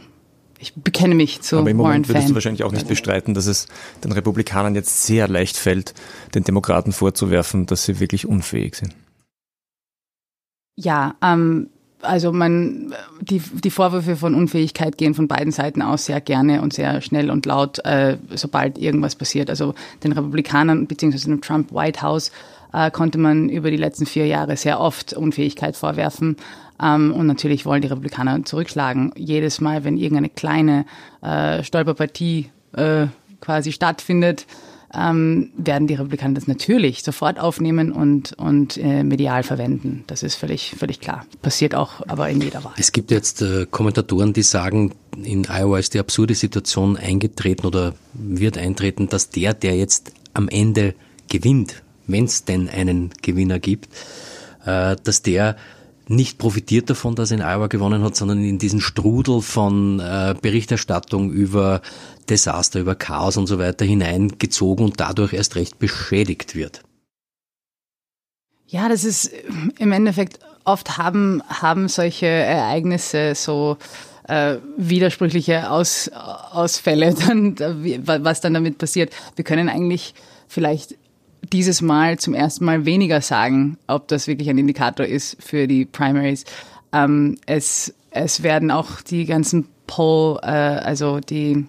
ich 0.62 0.74
bekenne 0.74 1.16
mich 1.16 1.40
zu 1.40 1.58
Aber 1.58 1.70
im 1.70 1.76
Moment 1.76 2.08
würdest 2.08 2.30
du 2.30 2.34
wahrscheinlich 2.34 2.62
auch 2.62 2.72
nicht 2.72 2.86
bestreiten, 2.86 3.34
dass 3.34 3.46
es 3.46 3.66
den 4.04 4.12
Republikanern 4.12 4.76
jetzt 4.76 5.04
sehr 5.04 5.26
leicht 5.26 5.56
fällt, 5.56 5.92
den 6.34 6.44
Demokraten 6.44 6.92
vorzuwerfen, 6.92 7.66
dass 7.66 7.84
sie 7.84 7.98
wirklich 7.98 8.26
unfähig 8.26 8.76
sind. 8.76 8.94
Ja, 10.76 11.16
ähm, 11.20 11.68
also 12.00 12.32
man, 12.32 12.94
die, 13.20 13.40
die 13.40 13.70
Vorwürfe 13.70 14.16
von 14.16 14.34
Unfähigkeit 14.34 14.96
gehen 14.98 15.14
von 15.14 15.26
beiden 15.26 15.52
Seiten 15.52 15.82
aus 15.82 16.06
sehr 16.06 16.20
gerne 16.20 16.62
und 16.62 16.72
sehr 16.72 17.00
schnell 17.00 17.30
und 17.30 17.44
laut, 17.44 17.84
äh, 17.84 18.16
sobald 18.34 18.78
irgendwas 18.78 19.16
passiert. 19.16 19.50
Also 19.50 19.74
den 20.04 20.12
Republikanern 20.12 20.86
bzw. 20.86 21.18
dem 21.18 21.40
Trump 21.40 21.72
White 21.72 22.02
House 22.02 22.30
äh, 22.72 22.90
konnte 22.90 23.18
man 23.18 23.48
über 23.48 23.70
die 23.70 23.76
letzten 23.76 24.06
vier 24.06 24.26
Jahre 24.26 24.56
sehr 24.56 24.80
oft 24.80 25.12
Unfähigkeit 25.12 25.76
vorwerfen. 25.76 26.36
Ähm, 26.82 27.12
und 27.12 27.26
natürlich 27.26 27.66
wollen 27.66 27.82
die 27.82 27.88
Republikaner 27.88 28.44
zurückschlagen. 28.44 29.12
Jedes 29.16 29.60
Mal, 29.60 29.84
wenn 29.84 29.96
irgendeine 29.96 30.28
kleine 30.28 30.84
äh, 31.22 31.62
Stolperpartie 31.62 32.50
äh, 32.72 33.06
quasi 33.40 33.72
stattfindet, 33.72 34.46
ähm, 34.94 35.50
werden 35.56 35.86
die 35.86 35.94
Republikaner 35.94 36.34
das 36.34 36.46
natürlich 36.46 37.02
sofort 37.02 37.38
aufnehmen 37.40 37.92
und, 37.92 38.34
und 38.34 38.76
äh, 38.76 39.02
medial 39.04 39.42
verwenden. 39.42 40.04
Das 40.06 40.22
ist 40.22 40.34
völlig, 40.34 40.74
völlig 40.78 41.00
klar. 41.00 41.24
Passiert 41.40 41.74
auch 41.74 42.06
aber 42.08 42.28
in 42.28 42.40
jeder 42.40 42.62
Wahl. 42.64 42.74
Es 42.76 42.92
gibt 42.92 43.10
jetzt 43.10 43.40
äh, 43.42 43.66
Kommentatoren, 43.70 44.32
die 44.32 44.42
sagen, 44.42 44.92
in 45.22 45.46
Iowa 45.48 45.78
ist 45.78 45.94
die 45.94 45.98
absurde 45.98 46.34
Situation 46.34 46.96
eingetreten 46.96 47.66
oder 47.66 47.94
wird 48.12 48.58
eintreten, 48.58 49.08
dass 49.08 49.30
der, 49.30 49.54
der 49.54 49.76
jetzt 49.76 50.12
am 50.34 50.48
Ende 50.48 50.94
gewinnt, 51.28 51.82
wenn 52.12 52.24
es 52.24 52.44
denn 52.44 52.68
einen 52.68 53.10
Gewinner 53.22 53.58
gibt, 53.58 53.88
äh, 54.64 54.96
dass 55.02 55.22
der 55.22 55.56
nicht 56.08 56.38
profitiert 56.38 56.90
davon, 56.90 57.14
dass 57.14 57.30
er 57.30 57.38
in 57.38 57.42
Iowa 57.42 57.68
gewonnen 57.68 58.02
hat, 58.02 58.16
sondern 58.16 58.44
in 58.44 58.58
diesen 58.58 58.80
Strudel 58.80 59.40
von 59.40 60.00
äh, 60.00 60.34
Berichterstattung 60.40 61.30
über 61.30 61.80
Desaster, 62.28 62.80
über 62.80 62.94
Chaos 62.94 63.36
und 63.36 63.46
so 63.46 63.58
weiter 63.58 63.84
hineingezogen 63.84 64.84
und 64.84 65.00
dadurch 65.00 65.32
erst 65.32 65.56
recht 65.56 65.78
beschädigt 65.78 66.54
wird. 66.54 66.82
Ja, 68.66 68.88
das 68.88 69.04
ist 69.04 69.30
im 69.78 69.92
Endeffekt 69.92 70.38
oft 70.64 70.96
haben, 70.96 71.42
haben 71.48 71.88
solche 71.88 72.26
Ereignisse 72.26 73.34
so 73.34 73.76
äh, 74.28 74.56
widersprüchliche 74.76 75.70
Aus, 75.70 76.10
Ausfälle, 76.12 77.14
dann, 77.26 77.58
was 78.06 78.40
dann 78.40 78.54
damit 78.54 78.78
passiert. 78.78 79.12
Wir 79.36 79.44
können 79.44 79.68
eigentlich 79.68 80.14
vielleicht 80.48 80.96
dieses 81.50 81.82
Mal 81.82 82.18
zum 82.18 82.34
ersten 82.34 82.64
Mal 82.64 82.84
weniger 82.84 83.20
sagen, 83.20 83.78
ob 83.86 84.08
das 84.08 84.26
wirklich 84.26 84.48
ein 84.48 84.58
Indikator 84.58 85.06
ist 85.06 85.36
für 85.42 85.66
die 85.66 85.84
Primaries. 85.84 86.44
Ähm, 86.92 87.38
es, 87.46 87.94
es 88.10 88.42
werden 88.42 88.70
auch 88.70 89.00
die 89.00 89.24
ganzen 89.24 89.66
Poll, 89.86 90.38
äh, 90.42 90.46
also 90.46 91.20
die, 91.20 91.66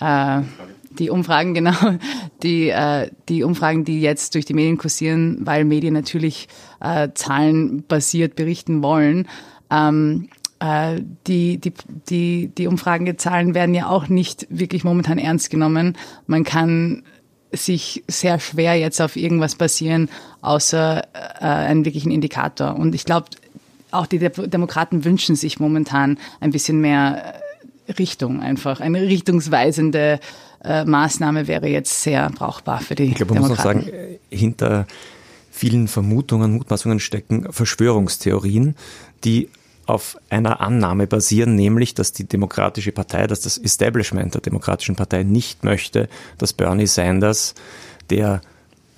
äh, 0.00 0.42
die 0.90 1.10
Umfragen, 1.10 1.54
genau, 1.54 1.76
die, 2.42 2.68
äh, 2.68 3.10
die 3.28 3.42
Umfragen, 3.42 3.84
die 3.84 4.00
jetzt 4.00 4.34
durch 4.34 4.44
die 4.44 4.54
Medien 4.54 4.78
kursieren, 4.78 5.38
weil 5.40 5.64
Medien 5.64 5.94
natürlich 5.94 6.48
äh, 6.80 7.08
zahlenbasiert 7.14 8.36
berichten 8.36 8.82
wollen. 8.82 9.26
Ähm, 9.70 10.28
äh, 10.60 11.00
die, 11.26 11.58
die, 11.58 11.72
die, 12.08 12.48
die 12.48 12.66
Umfragenzahlen 12.66 13.54
werden 13.54 13.74
ja 13.74 13.88
auch 13.88 14.08
nicht 14.08 14.46
wirklich 14.50 14.84
momentan 14.84 15.18
ernst 15.18 15.50
genommen. 15.50 15.96
Man 16.26 16.44
kann 16.44 17.04
sich 17.52 18.04
sehr 18.08 18.40
schwer 18.40 18.74
jetzt 18.74 19.00
auf 19.00 19.16
irgendwas 19.16 19.54
basieren, 19.54 20.08
außer 20.42 21.02
äh, 21.02 21.44
einen 21.44 21.84
wirklichen 21.84 22.10
Indikator. 22.10 22.76
Und 22.76 22.94
ich 22.94 23.04
glaube, 23.04 23.26
auch 23.90 24.06
die 24.06 24.18
Demokraten 24.18 25.04
wünschen 25.04 25.36
sich 25.36 25.58
momentan 25.58 26.18
ein 26.40 26.50
bisschen 26.50 26.80
mehr 26.80 27.40
äh, 27.86 27.92
Richtung 27.92 28.40
einfach. 28.40 28.80
Eine 28.80 29.02
richtungsweisende 29.02 30.20
äh, 30.62 30.84
Maßnahme 30.84 31.46
wäre 31.46 31.68
jetzt 31.68 32.02
sehr 32.02 32.28
brauchbar 32.30 32.80
für 32.80 32.94
die 32.94 33.04
ich 33.04 33.14
glaub, 33.14 33.30
man 33.30 33.42
Demokraten. 33.42 33.78
muss 33.78 33.88
auch 33.88 33.92
sagen, 33.92 34.18
äh, 34.30 34.36
hinter 34.36 34.86
vielen 35.50 35.88
Vermutungen, 35.88 36.52
Mutmaßungen 36.52 37.00
stecken 37.00 37.52
Verschwörungstheorien, 37.52 38.76
die 39.24 39.48
auf 39.88 40.18
einer 40.28 40.60
Annahme 40.60 41.06
basieren, 41.06 41.54
nämlich, 41.54 41.94
dass 41.94 42.12
die 42.12 42.24
Demokratische 42.24 42.92
Partei, 42.92 43.26
dass 43.26 43.40
das 43.40 43.56
Establishment 43.56 44.34
der 44.34 44.42
Demokratischen 44.42 44.96
Partei 44.96 45.22
nicht 45.22 45.64
möchte, 45.64 46.08
dass 46.36 46.52
Bernie 46.52 46.86
Sanders, 46.86 47.54
der 48.10 48.42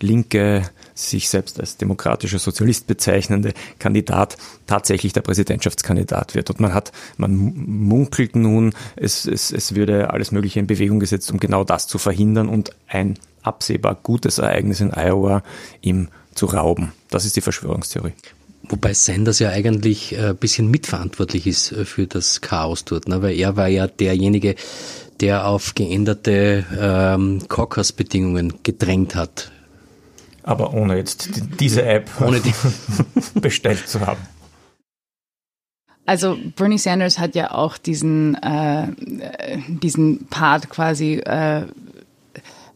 linke 0.00 0.68
sich 0.94 1.28
selbst 1.28 1.60
als 1.60 1.76
demokratischer 1.76 2.40
Sozialist 2.40 2.88
bezeichnende 2.88 3.54
Kandidat 3.78 4.36
tatsächlich 4.66 5.12
der 5.12 5.20
Präsidentschaftskandidat 5.20 6.34
wird. 6.34 6.50
Und 6.50 6.60
man 6.60 6.74
hat, 6.74 6.90
man 7.16 7.36
munkelt 7.36 8.34
nun, 8.34 8.72
es, 8.96 9.26
es, 9.26 9.52
es 9.52 9.74
würde 9.76 10.10
alles 10.10 10.32
Mögliche 10.32 10.58
in 10.58 10.66
Bewegung 10.66 10.98
gesetzt, 10.98 11.30
um 11.30 11.38
genau 11.38 11.62
das 11.62 11.86
zu 11.86 11.98
verhindern 11.98 12.48
und 12.48 12.72
ein 12.88 13.16
absehbar 13.42 13.96
gutes 14.02 14.38
Ereignis 14.38 14.80
in 14.80 14.92
Iowa 14.92 15.42
ihm 15.80 16.08
zu 16.34 16.46
rauben. 16.46 16.92
Das 17.10 17.24
ist 17.24 17.36
die 17.36 17.40
Verschwörungstheorie. 17.40 18.12
Wobei 18.70 18.94
Sanders 18.94 19.40
ja 19.40 19.50
eigentlich 19.50 20.16
ein 20.16 20.36
bisschen 20.36 20.70
mitverantwortlich 20.70 21.48
ist 21.48 21.74
für 21.84 22.06
das 22.06 22.40
Chaos 22.40 22.84
dort, 22.84 23.08
ne? 23.08 23.20
weil 23.20 23.36
er 23.36 23.56
war 23.56 23.66
ja 23.66 23.88
derjenige, 23.88 24.54
der 25.20 25.46
auf 25.46 25.74
geänderte 25.74 26.64
ähm, 26.78 27.40
Caucus-Bedingungen 27.48 28.62
gedrängt 28.62 29.16
hat. 29.16 29.50
Aber 30.44 30.72
ohne 30.72 30.96
jetzt 30.96 31.30
diese 31.58 31.82
App 31.82 32.08
ohne 32.20 32.40
die 32.40 32.54
bestellt 33.40 33.86
zu 33.88 34.06
haben. 34.06 34.20
Also 36.06 36.36
Bernie 36.56 36.78
Sanders 36.78 37.18
hat 37.18 37.34
ja 37.34 37.52
auch 37.52 37.76
diesen, 37.76 38.34
äh, 38.34 38.88
diesen 39.68 40.26
Part 40.26 40.68
quasi 40.70 41.14
äh, 41.14 41.66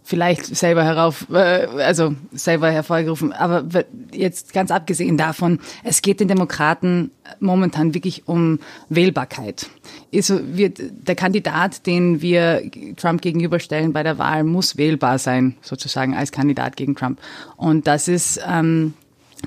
vielleicht 0.05 0.45
selber 0.45 0.85
herauf, 0.85 1.27
äh, 1.33 1.67
also 1.79 2.15
selber 2.33 2.71
hervorgerufen. 2.71 3.33
Aber 3.33 3.65
jetzt 4.13 4.53
ganz 4.53 4.71
abgesehen 4.71 5.17
davon, 5.17 5.59
es 5.83 6.03
geht 6.03 6.21
den 6.21 6.29
Demokraten 6.29 7.11
momentan 7.41 7.95
wirklich 7.95 8.29
um 8.29 8.61
Wählbarkeit. 8.91 9.71
Also 10.15 10.39
wird 10.45 10.79
der 10.79 11.15
Kandidat, 11.17 11.87
den 11.87 12.21
wir 12.21 12.63
Trump 12.97 13.23
gegenüberstellen 13.23 13.95
bei 13.95 14.03
der 14.03 14.19
Wahl, 14.19 14.45
muss 14.45 14.77
wählbar 14.77 15.19
sein, 15.19 15.57
sozusagen 15.63 16.15
als 16.15 16.31
Kandidat 16.31 16.77
gegen 16.77 16.95
Trump. 16.95 17.19
Und 17.57 17.87
das 17.87 18.07
ist 18.07 18.39
ähm, 18.47 18.93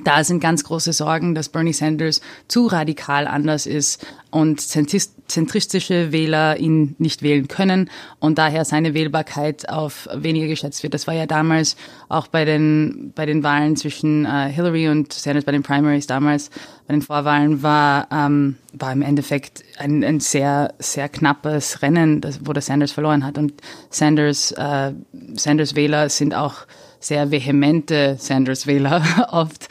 da 0.04 0.24
sind 0.24 0.40
ganz 0.40 0.64
große 0.64 0.94
Sorgen, 0.94 1.36
dass 1.36 1.50
Bernie 1.50 1.74
Sanders 1.74 2.22
zu 2.48 2.68
radikal 2.68 3.28
anders 3.28 3.66
ist 3.66 4.06
und 4.30 4.62
zentristische 4.62 6.12
Wähler 6.12 6.58
ihn 6.58 6.96
nicht 7.00 7.22
wählen 7.22 7.48
können 7.48 7.90
und 8.20 8.38
daher 8.38 8.66
seine 8.66 8.94
Wählbarkeit 8.94 9.70
auf 9.70 10.08
weniger 10.14 10.48
geschätzt 10.48 10.84
wird. 10.84 10.94
Das 10.94 11.08
war 11.08 11.14
ja 11.14 11.26
damals 11.26 11.76
auch 12.10 12.28
bei 12.28 12.46
den, 12.46 13.14
bei 13.16 13.26
den 13.26 13.44
Wahlen 13.44 13.76
zwischen 13.78 14.26
äh, 14.26 14.52
Hillary 14.52 14.90
und 14.90 15.14
Sanders, 15.14 15.46
bei 15.46 15.52
den 15.54 15.64
Primaries 15.64 16.08
damals, 16.08 16.50
bei 16.88 16.94
den 16.94 17.02
Vorwahlen 17.02 17.64
war, 17.64 18.08
ähm, 18.12 18.58
war 18.74 18.92
im 18.92 19.02
Endeffekt 19.02 19.64
ein, 19.78 20.04
ein 20.04 20.20
sehr, 20.20 20.74
sehr 20.80 21.10
knappes 21.10 21.82
Rennen, 21.82 22.22
das, 22.22 22.42
wo 22.44 22.54
der 22.54 22.62
Sanders 22.62 22.92
verloren 22.92 23.26
hat 23.26 23.38
und 23.38 23.54
Sanders, 23.90 24.52
äh, 24.52 24.94
Sanders 25.36 25.76
Wähler 25.76 26.10
sind 26.10 26.36
auch 26.36 26.68
sehr 27.00 27.32
vehemente 27.32 28.18
Sanders-Wähler 28.20 29.30
oft. 29.32 29.68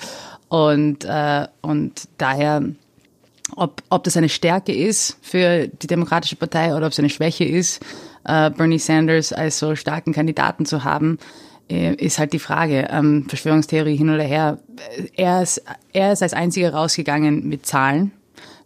Und, 0.49 1.05
äh, 1.05 1.47
und 1.61 2.09
daher, 2.19 2.63
ob, 3.57 3.83
ob 3.91 4.05
das 4.05 4.17
eine 4.17 4.29
Stärke 4.29 4.75
ist 4.75 5.19
für 5.23 5.69
die 5.69 5.87
Demokratische 5.87 6.37
Partei 6.37 6.75
oder 6.75 6.87
ob 6.87 6.93
es 6.93 6.99
eine 6.99 7.11
Schwäche 7.11 7.45
ist, 7.45 7.83
äh, 8.25 8.51
Bernie 8.51 8.79
Sanders 8.79 9.33
als 9.33 9.59
so 9.59 9.75
starken 9.75 10.13
Kandidaten 10.13 10.67
zu 10.67 10.85
haben, 10.85 11.19
äh, 11.69 11.95
ist 11.95 12.19
halt 12.19 12.33
die 12.33 12.39
Frage. 12.39 12.89
Ähm, 12.91 13.27
Verschwörungstheorie 13.29 13.97
hin 13.97 14.11
oder 14.11 14.23
her. 14.23 14.59
Er 15.15 15.43
ist, 15.43 15.63
er 15.93 16.13
ist 16.13 16.23
als 16.23 16.33
einziger 16.33 16.73
rausgegangen 16.73 17.49
mit 17.49 17.67
Zahlen 17.67 18.13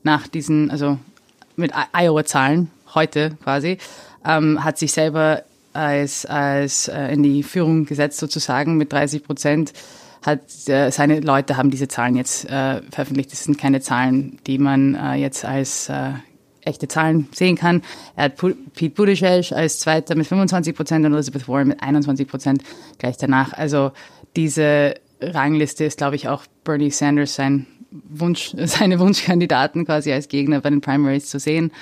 nach 0.02 0.26
diesen, 0.28 0.70
also 0.70 0.98
mit 1.56 1.72
Iowa-Zahlen 1.92 2.70
heute 2.94 3.36
quasi, 3.42 3.78
ähm, 4.24 4.62
hat 4.64 4.78
sich 4.78 4.92
selber 4.92 5.44
als, 5.72 6.26
als 6.26 6.88
äh, 6.88 7.12
in 7.12 7.22
die 7.22 7.42
Führung 7.42 7.86
gesetzt 7.86 8.18
sozusagen 8.18 8.76
mit 8.76 8.92
30 8.92 9.24
Prozent. 9.24 9.72
Hat, 10.22 10.40
äh, 10.68 10.90
seine 10.90 11.20
Leute 11.20 11.56
haben 11.56 11.70
diese 11.70 11.88
Zahlen 11.88 12.16
jetzt 12.16 12.44
äh, 12.44 12.82
veröffentlicht. 12.90 13.32
Das 13.32 13.44
sind 13.44 13.58
keine 13.58 13.80
Zahlen, 13.80 14.38
die 14.46 14.58
man 14.58 14.94
äh, 14.94 15.14
jetzt 15.14 15.44
als 15.44 15.88
äh, 15.88 16.10
echte 16.62 16.88
Zahlen 16.88 17.28
sehen 17.32 17.56
kann. 17.56 17.82
Er 18.16 18.24
hat 18.24 18.36
Pete 18.36 18.94
Buttigieg 18.94 19.52
als 19.52 19.80
Zweiter 19.80 20.14
mit 20.14 20.26
25 20.26 20.74
Prozent 20.76 21.06
und 21.06 21.14
Elizabeth 21.14 21.48
Warren 21.48 21.68
mit 21.68 21.82
21 21.82 22.28
Prozent 22.28 22.62
gleich 22.98 23.16
danach. 23.16 23.52
Also 23.52 23.92
diese 24.36 24.94
Rangliste 25.20 25.84
ist, 25.84 25.98
glaube 25.98 26.16
ich, 26.16 26.28
auch 26.28 26.44
Bernie 26.64 26.90
Sanders 26.90 27.34
sein 27.34 27.66
Wunsch, 27.90 28.54
seine 28.64 28.98
Wunschkandidaten 28.98 29.84
quasi 29.84 30.12
als 30.12 30.28
Gegner 30.28 30.60
bei 30.60 30.70
den 30.70 30.80
Primaries 30.80 31.28
zu 31.28 31.38
sehen. 31.38 31.72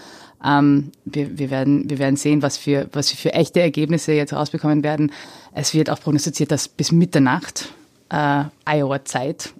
Ähm, 0.44 0.92
wir, 1.04 1.38
wir, 1.38 1.50
werden, 1.50 1.90
wir 1.90 1.98
werden 1.98 2.16
sehen, 2.16 2.42
was 2.42 2.56
für, 2.56 2.88
was 2.92 3.10
für 3.10 3.32
echte 3.32 3.60
Ergebnisse 3.60 4.12
jetzt 4.12 4.32
rausbekommen 4.32 4.82
werden. 4.82 5.12
Es 5.52 5.74
wird 5.74 5.90
auch 5.90 6.00
prognostiziert, 6.00 6.50
dass 6.50 6.68
bis 6.68 6.92
Mitternacht 6.92 7.72
äh, 8.10 8.44
Iowa-Zeit. 8.64 9.52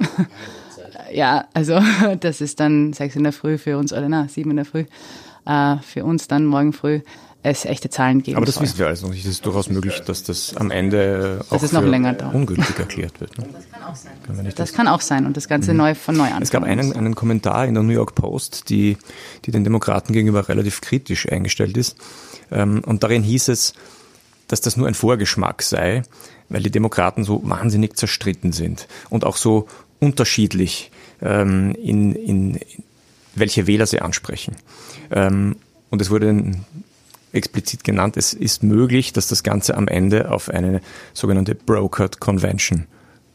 ja, 1.13 1.47
also 1.55 1.81
das 2.21 2.41
ist 2.41 2.61
dann 2.61 2.93
sechs 2.93 3.17
in 3.17 3.25
der 3.25 3.33
Früh 3.33 3.59
für 3.59 3.79
uns, 3.79 3.93
oder 3.93 4.09
na, 4.09 4.29
sieben 4.29 4.51
in 4.51 4.57
der 4.57 4.65
Früh 4.65 4.85
äh, 5.49 5.77
für 5.79 6.05
uns 6.05 6.29
dann 6.29 6.47
morgen 6.47 6.73
früh 6.73 7.01
es 7.51 7.65
echte 7.65 7.91
Zahlen 7.91 8.23
geben 8.23 8.37
Aber 8.37 8.47
das 8.47 8.57
soll. 8.57 8.65
wissen 8.65 8.79
wir 8.79 8.87
alles 8.87 9.03
noch 9.03 9.11
nicht. 9.11 9.25
Es 9.25 9.31
ist 9.31 9.47
durchaus 9.47 9.69
möglich, 9.69 10.01
dass 10.01 10.23
das 10.23 10.57
am 10.57 10.71
Ende 10.71 11.41
auch 11.51 11.61
das 11.61 11.73
noch 11.73 11.83
länger 11.83 12.15
dauert. 12.15 12.35
ungültig 12.35 12.79
erklärt 12.79 13.21
wird. 13.21 13.37
Ne? 13.39 13.47
Das 13.53 13.71
kann 13.71 13.83
auch 13.83 13.97
sein. 13.97 14.45
Das, 14.45 14.55
das 14.55 14.73
kann 14.73 14.89
auch 14.89 15.01
sein 15.01 15.27
und 15.27 15.37
das 15.37 15.49
Ganze 15.49 15.73
mhm. 15.73 15.79
neu 15.79 15.95
von 15.95 16.17
neu 16.17 16.29
an. 16.31 16.43
Es 16.43 16.51
gab 16.51 16.63
einen, 16.63 16.93
einen 16.93 17.15
Kommentar 17.15 17.67
in 17.67 17.75
der 17.75 17.83
New 17.83 17.93
York 17.93 18.15
Post, 18.15 18.69
die, 18.71 18.97
die 19.45 19.51
den 19.51 19.65
Demokraten 19.65 20.13
gegenüber 20.13 20.49
relativ 20.49 20.81
kritisch 20.81 21.29
eingestellt 21.31 21.77
ist. 21.77 21.97
Ähm, 22.51 22.83
und 22.85 23.03
darin 23.03 23.23
hieß 23.23 23.49
es, 23.49 23.75
dass 24.49 24.61
das 24.61 24.77
nur 24.77 24.89
ein 24.89 24.95
Vorgeschmack 24.95 25.63
sei, 25.63 26.03
weil 26.49 26.63
die 26.63 26.71
Demokraten 26.71 27.25
so 27.25 27.43
wahnsinnig 27.45 27.97
zerstritten 27.97 28.53
sind 28.53 28.89
und 29.11 29.25
auch 29.25 29.37
so 29.37 29.69
unterschiedlich 30.01 30.91
ähm, 31.21 31.75
in, 31.75 32.15
in 32.15 32.61
welche 33.35 33.67
Wähler 33.67 33.87
sie 33.87 34.01
ansprechen. 34.01 34.57
Ähm, 35.11 35.57
und 35.91 36.03
es 36.03 36.11
wurde 36.11 36.53
explizit 37.33 37.85
genannt, 37.85 38.17
es 38.17 38.33
ist 38.33 38.63
möglich, 38.63 39.13
dass 39.13 39.29
das 39.29 39.43
Ganze 39.43 39.77
am 39.77 39.89
Ende 39.89 40.31
auf 40.31 40.49
eine 40.49 40.81
sogenannte 41.13 41.55
Brokered 41.55 42.21
Convention 42.21 42.87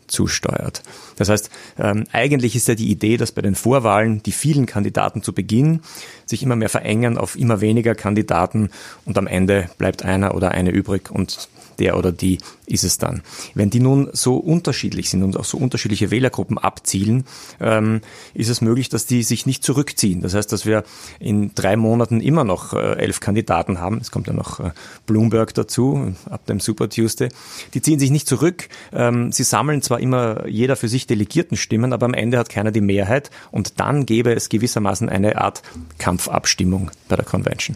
zusteuert. 0.08 0.84
Das 1.16 1.30
heißt, 1.30 1.50
ähm, 1.80 2.06
eigentlich 2.12 2.56
ist 2.56 2.68
ja 2.68 2.76
die 2.76 2.90
Idee, 2.90 3.18
dass 3.18 3.32
bei 3.32 3.42
den 3.42 3.56
Vorwahlen 3.56 4.22
die 4.24 4.32
vielen 4.32 4.66
Kandidaten 4.66 5.24
zu 5.24 5.34
Beginn 5.34 5.82
sich 6.26 6.44
immer 6.44 6.56
mehr 6.56 6.70
verengen 6.70 7.18
auf 7.18 7.36
immer 7.36 7.62
weniger 7.62 7.96
Kandidaten 7.96 8.70
und 9.06 9.18
am 9.18 9.28
Ende 9.28 9.70
bleibt 9.78 10.04
einer 10.04 10.36
oder 10.36 10.52
eine 10.52 10.72
übrig 10.72 11.10
und 11.10 11.50
der 11.80 11.98
oder 11.98 12.12
die 12.12 12.38
ist 12.66 12.84
es 12.84 12.98
dann. 12.98 13.22
Wenn 13.54 13.70
die 13.70 13.80
nun 13.80 14.10
so 14.14 14.38
unterschiedlich 14.38 15.10
sind 15.10 15.24
und 15.24 15.38
auch 15.38 15.46
so 15.46 15.58
unterschiedliche 15.58 16.12
Wählergruppen 16.12 16.58
abzielen, 16.58 17.26
ähm, 17.60 18.02
ist 18.34 18.50
es 18.50 18.62
möglich, 18.62 18.90
dass 18.90 19.06
die 19.06 19.24
sich 19.24 19.46
nicht 19.46 19.64
zurückziehen. 19.64 20.22
Das 20.22 20.34
heißt, 20.34 20.52
dass 20.52 20.66
wir 20.66 20.84
in 21.20 21.54
drei 21.56 21.76
Monaten 21.76 22.22
immer 22.22 22.44
noch 22.44 22.74
äh, 22.74 22.98
elf 22.98 23.20
Kandidaten 23.20 23.80
haben. 23.80 23.98
Es 23.98 24.12
kommt 24.12 24.28
ja 24.28 24.34
noch 24.34 24.60
äh, 24.60 24.72
Bloomberg 25.06 25.54
dazu 25.54 26.14
ab 26.30 26.46
dem 26.46 26.60
Super 26.60 26.90
Tuesday. 26.90 27.30
Die 27.74 27.82
ziehen 27.82 28.00
sich 28.00 28.12
nicht 28.12 28.28
zurück. 28.28 28.70
Ähm, 28.92 29.32
sie 29.32 29.44
sammeln 29.44 29.82
zwar 29.82 30.00
immer 30.00 30.48
jeder 30.48 30.76
für 30.76 30.88
sich 30.88 31.08
delegierten 31.08 31.58
Stimmen, 31.58 31.94
aber 31.94 32.06
am 32.06 32.14
Ende 32.14 32.38
hat 32.38 32.50
keiner 32.50 32.72
die 32.72 32.82
Mehrheit 32.82 33.30
und 33.52 33.80
dann 33.80 34.06
gäbe 34.06 34.34
es 34.34 34.50
gewissermaßen 34.50 35.10
eine 35.10 35.38
Art 35.42 35.62
Kampfabstimmung 35.98 36.92
bei 37.08 37.16
der 37.16 37.26
Convention. 37.26 37.76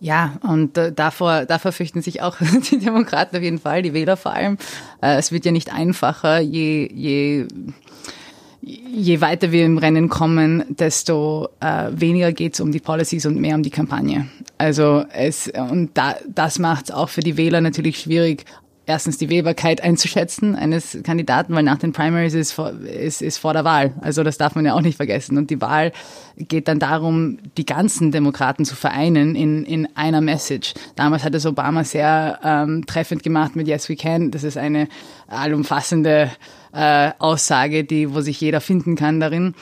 Ja, 0.00 0.34
und 0.42 0.76
äh, 0.76 0.92
davor, 0.92 1.46
davor 1.46 1.72
fürchten 1.72 2.02
sich 2.02 2.22
auch 2.22 2.36
die 2.70 2.78
Demokraten 2.78 3.36
auf 3.36 3.42
jeden 3.42 3.58
Fall, 3.58 3.82
die 3.82 3.94
Wähler 3.94 4.16
vor 4.16 4.32
allem. 4.32 4.58
Äh, 5.00 5.16
es 5.16 5.32
wird 5.32 5.44
ja 5.44 5.52
nicht 5.52 5.72
einfacher, 5.72 6.40
je, 6.40 6.90
je, 6.92 7.46
je 8.60 9.20
weiter 9.20 9.52
wir 9.52 9.64
im 9.64 9.78
Rennen 9.78 10.08
kommen, 10.08 10.64
desto 10.68 11.48
äh, 11.60 11.88
weniger 11.92 12.32
geht 12.32 12.54
es 12.54 12.60
um 12.60 12.72
die 12.72 12.80
Policies 12.80 13.24
und 13.26 13.40
mehr 13.40 13.54
um 13.54 13.62
die 13.62 13.70
Kampagne. 13.70 14.28
Also 14.58 15.04
es 15.12 15.48
und 15.48 15.90
da, 15.94 16.16
das 16.28 16.58
macht 16.58 16.86
es 16.86 16.90
auch 16.90 17.08
für 17.08 17.20
die 17.20 17.36
Wähler 17.36 17.60
natürlich 17.60 18.00
schwierig, 18.00 18.44
erstens 18.86 19.18
die 19.18 19.28
Wählbarkeit 19.28 19.82
einzuschätzen 19.82 20.54
eines 20.54 20.98
Kandidaten, 21.02 21.54
weil 21.54 21.64
nach 21.64 21.78
den 21.78 21.92
Primaries 21.92 22.34
ist, 22.34 22.52
vor, 22.52 22.70
ist, 22.70 23.20
ist 23.20 23.38
vor 23.38 23.52
der 23.52 23.64
Wahl. 23.64 23.92
Also 24.00 24.22
das 24.22 24.38
darf 24.38 24.54
man 24.54 24.64
ja 24.64 24.74
auch 24.74 24.80
nicht 24.80 24.96
vergessen. 24.96 25.36
Und 25.36 25.50
die 25.50 25.60
Wahl 25.60 25.92
geht 26.36 26.68
dann 26.68 26.78
darum, 26.78 27.38
die 27.56 27.66
ganzen 27.66 28.12
Demokraten 28.12 28.64
zu 28.64 28.76
vereinen 28.76 29.34
in, 29.34 29.64
in 29.64 29.88
einer 29.96 30.20
Message. 30.20 30.74
Damals 30.94 31.24
hat 31.24 31.34
es 31.34 31.44
Obama 31.44 31.82
sehr 31.82 32.38
ähm, 32.44 32.86
treffend 32.86 33.24
gemacht 33.24 33.56
mit 33.56 33.66
Yes 33.66 33.88
We 33.88 33.96
Can. 33.96 34.30
Das 34.30 34.44
ist 34.44 34.56
eine 34.56 34.88
allumfassende 35.26 36.30
äh, 36.72 37.10
Aussage, 37.18 37.84
die, 37.84 38.14
wo 38.14 38.20
sich 38.20 38.40
jeder 38.40 38.60
finden 38.60 38.96
kann 38.96 39.20
darin. 39.20 39.54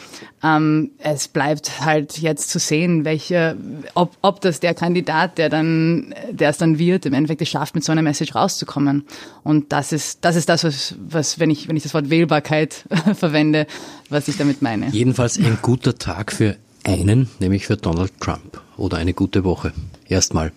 Ähm, 0.43 0.91
es 0.99 1.29
bleibt 1.29 1.81
halt 1.85 2.19
jetzt 2.19 2.51
zu 2.51 2.59
sehen, 2.59 3.05
welche, 3.05 3.57
ob, 3.95 4.17
ob 4.23 4.41
das 4.41 4.61
der 4.61 4.75
Kandidat, 4.75 5.39
der 5.39 5.49
dann, 5.49 6.15
der 6.31 6.51
es 6.51 6.59
dann 6.59 6.79
wird, 6.79 7.07
im 7.07 7.15
Endeffekt 7.15 7.43
es 7.43 7.49
schafft, 7.49 7.75
mit 7.75 7.85
so 7.85 7.93
einer 7.93 8.03
Message 8.03 8.35
rauszukommen. 8.35 9.05
Und 9.43 9.73
das 9.73 9.93
ist, 9.93 10.25
das 10.25 10.37
ist 10.37 10.49
das, 10.49 10.65
was, 10.65 10.95
was 11.09 11.39
wenn 11.39 11.51
ich, 11.51 11.69
wenn 11.69 11.77
ich 11.77 11.83
das 11.83 11.95
Wort 11.95 12.11
Wählbarkeit 12.11 12.85
verwende, 13.15 13.67
was 14.09 14.29
ich 14.29 14.37
damit 14.37 14.63
meine. 14.63 14.91
Jedenfalls 14.91 15.39
ein 15.39 15.59
guter 15.63 15.97
Tag 15.97 16.33
für 16.33 16.57
einen, 16.85 17.29
nämlich 17.41 17.67
für 17.67 17.77
Donald 17.77 18.13
Trump. 18.21 18.61
Oder 18.77 18.99
eine 18.99 19.15
gute 19.15 19.45
Woche. 19.45 19.73
Erstmal. 20.09 20.53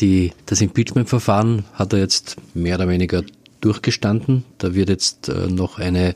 Die, 0.00 0.32
das 0.46 0.60
Impeachment-Verfahren 0.60 1.64
hat 1.74 1.92
er 1.92 1.98
jetzt 1.98 2.36
mehr 2.54 2.76
oder 2.76 2.88
weniger 2.88 3.22
durchgestanden. 3.60 4.44
Da 4.58 4.74
wird 4.74 4.88
jetzt 4.88 5.28
äh, 5.28 5.48
noch 5.48 5.78
eine 5.78 6.14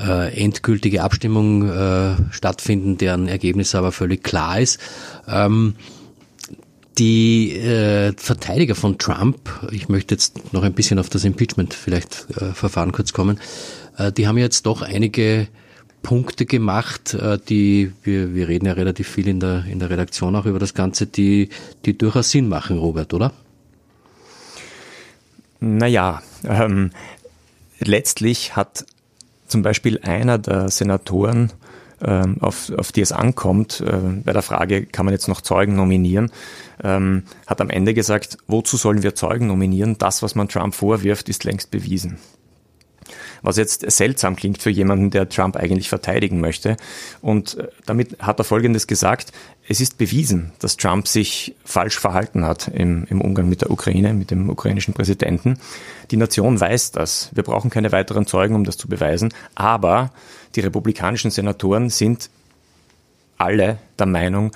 äh, 0.00 0.34
endgültige 0.42 1.02
Abstimmung 1.02 1.68
äh, 1.68 2.16
stattfinden, 2.30 2.98
deren 2.98 3.28
Ergebnis 3.28 3.74
aber 3.74 3.92
völlig 3.92 4.22
klar 4.22 4.60
ist. 4.60 4.78
Ähm, 5.26 5.74
die 6.98 7.52
äh, 7.52 8.12
Verteidiger 8.16 8.74
von 8.74 8.98
Trump, 8.98 9.38
ich 9.70 9.88
möchte 9.88 10.14
jetzt 10.14 10.52
noch 10.52 10.64
ein 10.64 10.72
bisschen 10.72 10.98
auf 10.98 11.08
das 11.08 11.24
Impeachment 11.24 11.74
vielleicht 11.74 12.26
äh, 12.36 12.52
Verfahren 12.52 12.92
kurz 12.92 13.12
kommen, 13.12 13.38
äh, 13.96 14.10
die 14.10 14.26
haben 14.26 14.38
jetzt 14.38 14.66
doch 14.66 14.82
einige 14.82 15.46
Punkte 16.02 16.44
gemacht, 16.46 17.14
äh, 17.14 17.38
die 17.48 17.92
wir, 18.02 18.34
wir 18.34 18.48
reden 18.48 18.66
ja 18.66 18.72
relativ 18.72 19.08
viel 19.08 19.28
in 19.28 19.40
der 19.40 19.64
in 19.70 19.78
der 19.78 19.90
Redaktion 19.90 20.34
auch 20.34 20.46
über 20.46 20.58
das 20.58 20.74
Ganze, 20.74 21.06
die 21.06 21.50
die 21.84 21.96
durchaus 21.96 22.30
Sinn 22.30 22.48
machen, 22.48 22.78
Robert, 22.78 23.14
oder? 23.14 23.32
Naja, 25.60 26.22
ähm, 26.44 26.90
letztlich 27.80 28.56
hat 28.56 28.84
zum 29.46 29.62
Beispiel 29.62 29.98
einer 30.00 30.38
der 30.38 30.68
Senatoren, 30.68 31.52
ähm, 32.00 32.36
auf, 32.40 32.70
auf 32.76 32.92
die 32.92 33.00
es 33.00 33.10
ankommt, 33.10 33.80
äh, 33.80 34.22
bei 34.24 34.32
der 34.32 34.42
Frage, 34.42 34.86
kann 34.86 35.04
man 35.04 35.14
jetzt 35.14 35.26
noch 35.26 35.40
Zeugen 35.40 35.74
nominieren, 35.74 36.30
ähm, 36.84 37.24
hat 37.46 37.60
am 37.60 37.70
Ende 37.70 37.92
gesagt, 37.92 38.38
wozu 38.46 38.76
sollen 38.76 39.02
wir 39.02 39.16
Zeugen 39.16 39.48
nominieren? 39.48 39.98
Das, 39.98 40.22
was 40.22 40.34
man 40.34 40.48
Trump 40.48 40.74
vorwirft, 40.74 41.28
ist 41.28 41.44
längst 41.44 41.70
bewiesen 41.70 42.18
was 43.42 43.56
jetzt 43.56 43.90
seltsam 43.90 44.36
klingt 44.36 44.62
für 44.62 44.70
jemanden, 44.70 45.10
der 45.10 45.28
Trump 45.28 45.56
eigentlich 45.56 45.88
verteidigen 45.88 46.40
möchte. 46.40 46.76
Und 47.20 47.58
äh, 47.58 47.68
damit 47.86 48.18
hat 48.20 48.38
er 48.38 48.44
Folgendes 48.44 48.86
gesagt, 48.86 49.32
es 49.68 49.80
ist 49.80 49.98
bewiesen, 49.98 50.52
dass 50.60 50.76
Trump 50.76 51.08
sich 51.08 51.54
falsch 51.64 51.98
verhalten 51.98 52.44
hat 52.44 52.68
im, 52.68 53.06
im 53.10 53.20
Umgang 53.20 53.48
mit 53.48 53.60
der 53.60 53.70
Ukraine, 53.70 54.14
mit 54.14 54.30
dem 54.30 54.48
ukrainischen 54.48 54.94
Präsidenten. 54.94 55.58
Die 56.10 56.16
Nation 56.16 56.58
weiß 56.58 56.92
das. 56.92 57.30
Wir 57.34 57.42
brauchen 57.42 57.70
keine 57.70 57.92
weiteren 57.92 58.26
Zeugen, 58.26 58.54
um 58.54 58.64
das 58.64 58.76
zu 58.76 58.88
beweisen. 58.88 59.32
Aber 59.54 60.10
die 60.54 60.60
republikanischen 60.60 61.30
Senatoren 61.30 61.90
sind 61.90 62.30
alle 63.36 63.78
der 63.98 64.06
Meinung, 64.06 64.52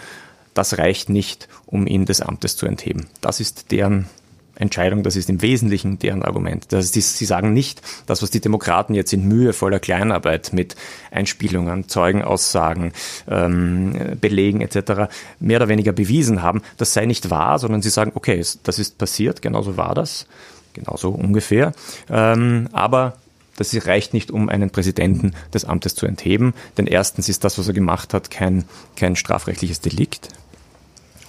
das 0.55 0.79
reicht 0.79 1.09
nicht, 1.09 1.49
um 1.67 1.87
ihn 1.87 2.05
des 2.05 2.21
Amtes 2.21 2.57
zu 2.57 2.67
entheben. 2.67 3.07
Das 3.21 3.41
ist 3.41 3.71
deren 3.71 4.07
Entscheidung, 4.55 5.03
das 5.03 5.17
ist 5.17 5.31
im 5.31 5.41
Wesentlichen 5.43 5.99
deren 5.99 6.23
Argument. 6.23 6.67
Das 6.71 6.95
ist, 6.95 7.17
sie 7.17 7.25
sagen 7.25 7.53
nicht, 7.53 7.81
das, 8.07 8.23
was 8.23 8.31
die 8.31 8.41
Demokraten 8.41 8.95
jetzt 8.95 9.13
in 9.13 9.27
mühevoller 9.27 9.81
Kleinarbeit 9.81 10.53
mit 10.53 10.77
Einspielungen, 11.11 11.89
Zeugenaussagen, 11.89 12.93
ähm, 13.29 14.17
Belegen 14.21 14.61
etc. 14.61 15.13
mehr 15.41 15.59
oder 15.59 15.69
weniger 15.69 15.93
bewiesen 15.93 16.43
haben, 16.43 16.63
das 16.77 16.93
sei 16.93 17.07
nicht 17.07 17.31
wahr, 17.31 17.59
sondern 17.59 17.83
sie 17.83 17.91
sagen, 17.91 18.13
okay, 18.15 18.43
das 18.63 18.79
ist 18.79 18.99
passiert, 18.99 19.43
genauso 19.43 19.77
war 19.77 19.95
das, 19.95 20.27
genauso 20.75 21.11
ungefähr, 21.11 21.73
ähm, 22.11 22.69
aber 22.73 23.17
das 23.57 23.87
reicht 23.87 24.15
nicht, 24.15 24.31
um 24.31 24.49
einen 24.49 24.71
Präsidenten 24.71 25.35
des 25.53 25.65
Amtes 25.65 25.95
zu 25.95 26.07
entheben, 26.07 26.55
denn 26.79 26.87
erstens 26.87 27.29
ist 27.29 27.45
das, 27.45 27.59
was 27.59 27.69
er 27.69 27.75
gemacht 27.75 28.15
hat, 28.15 28.31
kein, 28.31 28.65
kein 28.97 29.17
strafrechtliches 29.17 29.81
Delikt 29.81 30.29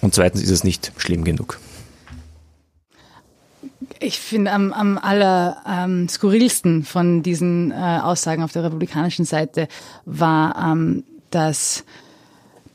und 0.01 0.13
zweitens 0.13 0.41
ist 0.41 0.49
es 0.49 0.63
nicht 0.63 0.91
schlimm 0.97 1.23
genug. 1.23 1.59
Ich 4.03 4.19
finde 4.19 4.51
am, 4.51 4.73
am 4.73 4.97
aller 4.97 5.63
ähm, 5.65 6.09
skurrilsten 6.09 6.83
von 6.83 7.23
diesen 7.23 7.71
äh, 7.71 7.75
Aussagen 8.03 8.43
auf 8.43 8.51
der 8.51 8.65
republikanischen 8.65 9.23
Seite 9.23 9.69
war, 10.03 10.71
ähm, 10.71 11.05
dass 11.31 11.85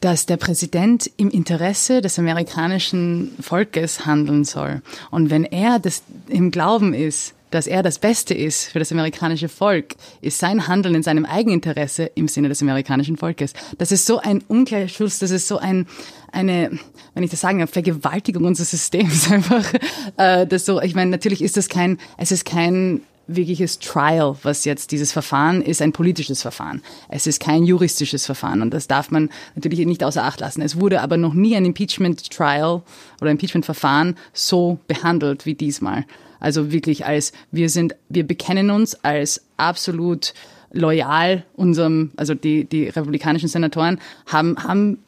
dass 0.01 0.27
der 0.27 0.37
Präsident 0.37 1.11
im 1.17 1.29
Interesse 1.29 2.01
des 2.01 2.21
amerikanischen 2.21 3.33
Volkes 3.41 4.07
handeln 4.07 4.45
soll. 4.45 4.81
Und 5.11 5.29
wenn 5.29 5.45
er 5.45 5.81
das 5.81 6.05
im 6.29 6.53
Glauben 6.53 6.95
ist, 6.95 7.35
dass 7.51 7.67
er 7.67 7.83
das 7.83 7.99
Beste 7.99 8.35
ist 8.35 8.67
für 8.67 8.79
das 8.79 8.93
amerikanische 8.93 9.49
Volk, 9.49 9.95
ist 10.21 10.39
sein 10.39 10.69
Handeln 10.69 10.95
in 10.95 11.03
seinem 11.03 11.25
Eigeninteresse 11.25 12.11
im 12.15 12.29
Sinne 12.29 12.49
des 12.49 12.63
amerikanischen 12.63 13.17
Volkes. 13.17 13.53
Das 13.79 13.93
ist 13.93 14.07
so 14.07 14.19
ein 14.19 14.43
Umkehrschluss, 14.49 15.19
das 15.19 15.31
ist 15.31 15.49
so 15.49 15.59
ein, 15.59 15.87
eine, 16.33 16.79
wenn 17.15 17.23
ich 17.23 17.31
das 17.31 17.41
sagen 17.41 17.59
darf, 17.59 17.71
Vergewaltigung 17.71 18.45
unseres 18.45 18.71
Systems 18.71 19.31
einfach. 19.31 19.73
Äh, 20.17 20.47
das 20.47 20.65
so, 20.65 20.81
ich 20.81 20.95
meine, 20.95 21.11
natürlich 21.11 21.43
ist 21.43 21.57
das 21.57 21.69
kein, 21.69 21.99
es 22.17 22.33
ist 22.33 22.45
kein 22.45 23.03
wirkliches 23.29 23.79
Trial, 23.79 24.37
was 24.43 24.65
jetzt 24.65 24.91
dieses 24.91 25.13
Verfahren 25.13 25.63
ist, 25.63 25.83
ein 25.83 25.93
politisches 25.93 26.43
Verfahren. 26.43 26.83
Es 27.09 27.27
ist 27.27 27.41
kein 27.41 27.65
juristisches 27.65 28.27
Verfahren 28.27 28.63
und 28.63 28.73
das 28.73 28.89
darf 28.89 29.11
man 29.11 29.29
natürlich 29.55 29.85
nicht 29.87 30.03
außer 30.03 30.25
Acht 30.25 30.41
lassen. 30.41 30.63
Es 30.63 30.81
wurde 30.81 31.03
aber 31.03 31.19
noch 31.19 31.35
nie 31.35 31.55
ein 31.55 31.67
Impeachment 31.67 32.31
Trial 32.31 32.83
oder 33.21 33.31
Impeachment 33.31 33.67
Verfahren 33.67 34.17
so 34.33 34.79
behandelt 34.89 35.47
wie 35.47 35.55
diesmal. 35.55 36.07
Also 36.41 36.73
wirklich 36.73 37.07
als 37.07 37.33
wir 37.51 37.69
sind, 37.69 37.97
wir 38.09 38.27
bekennen 38.27 38.71
uns 38.71 38.95
als 39.05 39.45
absolut 39.57 40.35
loyal 40.73 41.45
unserem, 41.55 42.13
also 42.17 42.35
die, 42.35 42.65
die 42.65 42.89
republikanischen 42.89 43.49
Senatoren 43.49 44.01
haben, 44.27 44.57
haben 44.63 44.99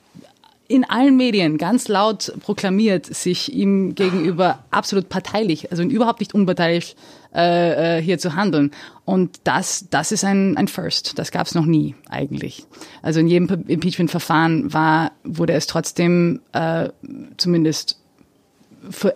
in 0.69 0.85
allen 0.85 1.17
Medien 1.17 1.59
ganz 1.59 1.89
laut 1.89 2.33
proklamiert, 2.41 3.05
sich 3.05 3.53
ihm 3.53 3.97
gegenüber 3.97 4.61
absolut 4.71 5.09
parteilich, 5.09 5.73
also 5.73 5.83
überhaupt 5.83 6.21
nicht 6.21 6.33
unparteilich 6.33 6.95
äh, 7.35 7.99
äh, 7.99 8.03
hier 8.03 8.19
zu 8.19 8.37
handeln. 8.37 8.71
Und 9.05 9.41
das, 9.45 9.87
das 9.91 10.13
ist 10.13 10.25
ein, 10.25 10.57
ein 10.57 10.69
First. 10.69 11.19
Das 11.19 11.33
gab 11.33 11.49
es 11.49 11.57
noch 11.57 11.67
nie 11.67 11.97
eigentlich. 12.09 12.67
Also 13.03 13.19
in 13.19 13.27
jedem 13.27 13.65
Impeachment-Verfahren 13.67 14.73
war, 14.73 15.11
wurde 15.25 15.55
es 15.55 15.67
trotzdem 15.67 16.41
äh, 16.53 16.91
zumindest 17.37 18.00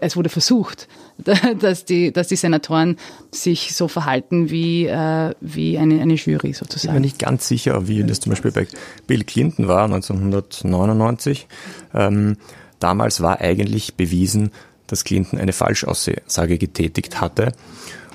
es 0.00 0.16
wurde 0.16 0.28
versucht, 0.28 0.88
dass 1.58 1.84
die, 1.84 2.12
dass 2.12 2.28
die 2.28 2.36
Senatoren 2.36 2.96
sich 3.30 3.74
so 3.74 3.88
verhalten 3.88 4.50
wie, 4.50 4.86
äh, 4.86 5.34
wie 5.40 5.78
eine, 5.78 6.00
eine 6.00 6.14
Jury 6.14 6.52
sozusagen. 6.52 6.76
Ich 6.76 6.82
bin 6.82 6.94
mir 6.94 7.00
nicht 7.00 7.18
ganz 7.18 7.48
sicher, 7.48 7.88
wie 7.88 8.02
das 8.04 8.20
zum 8.20 8.30
Beispiel 8.30 8.52
bei 8.52 8.66
Bill 9.06 9.24
Clinton 9.24 9.68
war, 9.68 9.84
1999. 9.84 11.46
Ähm, 11.94 12.36
damals 12.78 13.20
war 13.20 13.40
eigentlich 13.40 13.94
bewiesen, 13.94 14.50
dass 14.86 15.04
Clinton 15.04 15.38
eine 15.38 15.52
Falschaussage 15.52 16.58
getätigt 16.58 17.20
hatte. 17.20 17.52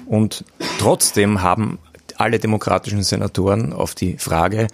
Und 0.05 0.43
trotzdem 0.79 1.41
haben 1.41 1.79
alle 2.17 2.39
demokratischen 2.39 3.03
Senatoren 3.03 3.73
auf 3.73 3.95
die 3.95 4.17
Frage, 4.17 4.67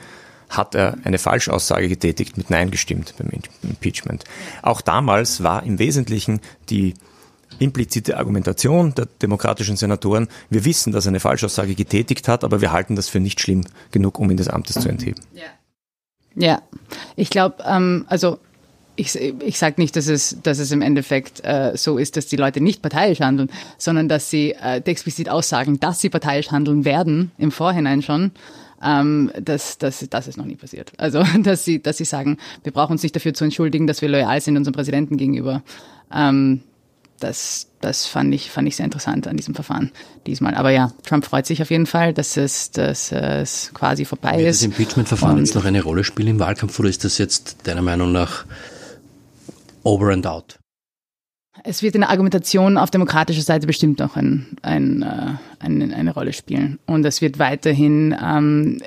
hat 0.49 0.75
er 0.75 0.97
eine 1.03 1.17
Falschaussage 1.17 1.89
getätigt, 1.89 2.37
mit 2.37 2.49
Nein 2.49 2.71
gestimmt 2.71 3.13
beim 3.17 3.29
Impeachment. 3.63 4.23
Auch 4.61 4.81
damals 4.81 5.43
war 5.43 5.63
im 5.63 5.79
Wesentlichen 5.79 6.39
die 6.69 6.93
implizite 7.59 8.17
Argumentation 8.17 8.93
der 8.95 9.07
demokratischen 9.21 9.77
Senatoren, 9.77 10.27
wir 10.49 10.65
wissen, 10.65 10.91
dass 10.91 11.05
er 11.05 11.09
eine 11.09 11.19
Falschaussage 11.19 11.75
getätigt 11.75 12.27
hat, 12.27 12.43
aber 12.43 12.61
wir 12.61 12.71
halten 12.71 12.95
das 12.95 13.09
für 13.09 13.19
nicht 13.19 13.39
schlimm 13.39 13.65
genug, 13.91 14.19
um 14.19 14.29
ihn 14.29 14.37
des 14.37 14.49
Amtes 14.49 14.81
zu 14.81 14.89
entheben. 14.89 15.21
Ja, 15.33 15.43
ja. 16.35 16.61
ich 17.15 17.29
glaube, 17.29 17.63
ähm, 17.65 18.05
also 18.09 18.39
ich, 18.97 19.15
ich 19.15 19.57
sage 19.57 19.81
nicht, 19.81 19.95
dass 19.95 20.07
es, 20.07 20.37
dass 20.41 20.59
es 20.59 20.71
im 20.71 20.81
Endeffekt 20.81 21.43
äh, 21.43 21.73
so 21.75 21.97
ist, 21.97 22.15
dass 22.17 22.27
die 22.27 22.37
Leute 22.37 22.61
nicht 22.61 22.81
parteiisch 22.81 23.19
handeln, 23.19 23.49
sondern 23.77 24.07
dass 24.07 24.29
sie 24.29 24.51
äh, 24.51 24.81
explizit 24.85 25.29
aussagen, 25.29 25.79
dass 25.79 25.99
sie 25.99 26.09
parteiisch 26.09 26.51
handeln 26.51 26.85
werden, 26.85 27.31
im 27.37 27.51
Vorhinein 27.51 28.01
schon 28.01 28.31
ähm, 28.85 29.31
das, 29.41 29.77
das, 29.77 30.05
das 30.09 30.27
ist 30.27 30.37
noch 30.37 30.45
nie 30.45 30.55
passiert. 30.55 30.91
Also, 30.97 31.23
dass 31.43 31.65
sie, 31.65 31.81
dass 31.81 31.97
sie 31.97 32.05
sagen, 32.05 32.37
wir 32.63 32.71
brauchen 32.71 32.93
uns 32.93 33.03
nicht 33.03 33.15
dafür 33.15 33.33
zu 33.33 33.43
entschuldigen, 33.43 33.87
dass 33.87 34.01
wir 34.01 34.09
loyal 34.09 34.39
sind 34.41 34.57
unserem 34.57 34.73
Präsidenten 34.73 35.17
gegenüber. 35.17 35.63
Ähm, 36.13 36.61
das, 37.19 37.67
das 37.79 38.05
fand 38.05 38.33
ich, 38.35 38.51
fand 38.51 38.67
ich 38.67 38.75
sehr 38.75 38.85
interessant 38.85 39.25
an 39.27 39.37
diesem 39.37 39.55
Verfahren 39.55 39.91
diesmal. 40.27 40.53
Aber 40.55 40.69
ja, 40.69 40.91
Trump 41.03 41.25
freut 41.25 41.45
sich 41.45 41.61
auf 41.61 41.71
jeden 41.71 41.85
Fall, 41.85 42.13
dass 42.13 42.35
es, 42.35 42.71
dass 42.71 43.11
es 43.11 43.71
quasi 43.73 44.05
vorbei 44.05 44.37
Wird 44.37 44.49
ist. 44.49 44.61
Wird 44.61 44.73
das 44.73 44.79
Impeachment-Verfahren 44.79 45.37
jetzt 45.37 45.55
noch 45.55 45.65
eine 45.65 45.81
Rolle 45.81 46.03
spielen 46.03 46.27
im 46.27 46.39
Wahlkampf 46.39 46.77
oder 46.79 46.89
ist 46.89 47.03
das 47.05 47.17
jetzt 47.17 47.57
deiner 47.63 47.81
Meinung 47.81 48.11
nach 48.11 48.45
over 49.83 50.11
and 50.11 50.27
out? 50.27 50.59
Es 51.63 51.81
wird 51.81 51.95
in 51.95 52.01
der 52.01 52.09
Argumentation 52.09 52.77
auf 52.77 52.91
demokratischer 52.91 53.41
Seite 53.41 53.65
bestimmt 53.65 53.99
noch 53.99 54.15
ein, 54.15 54.57
ein, 54.61 55.01
äh, 55.01 55.63
eine, 55.63 55.95
eine 55.95 56.13
Rolle 56.13 56.33
spielen. 56.33 56.79
Und 56.85 57.05
es 57.05 57.21
wird 57.21 57.39
weiterhin 57.39 58.15
ähm, 58.21 58.79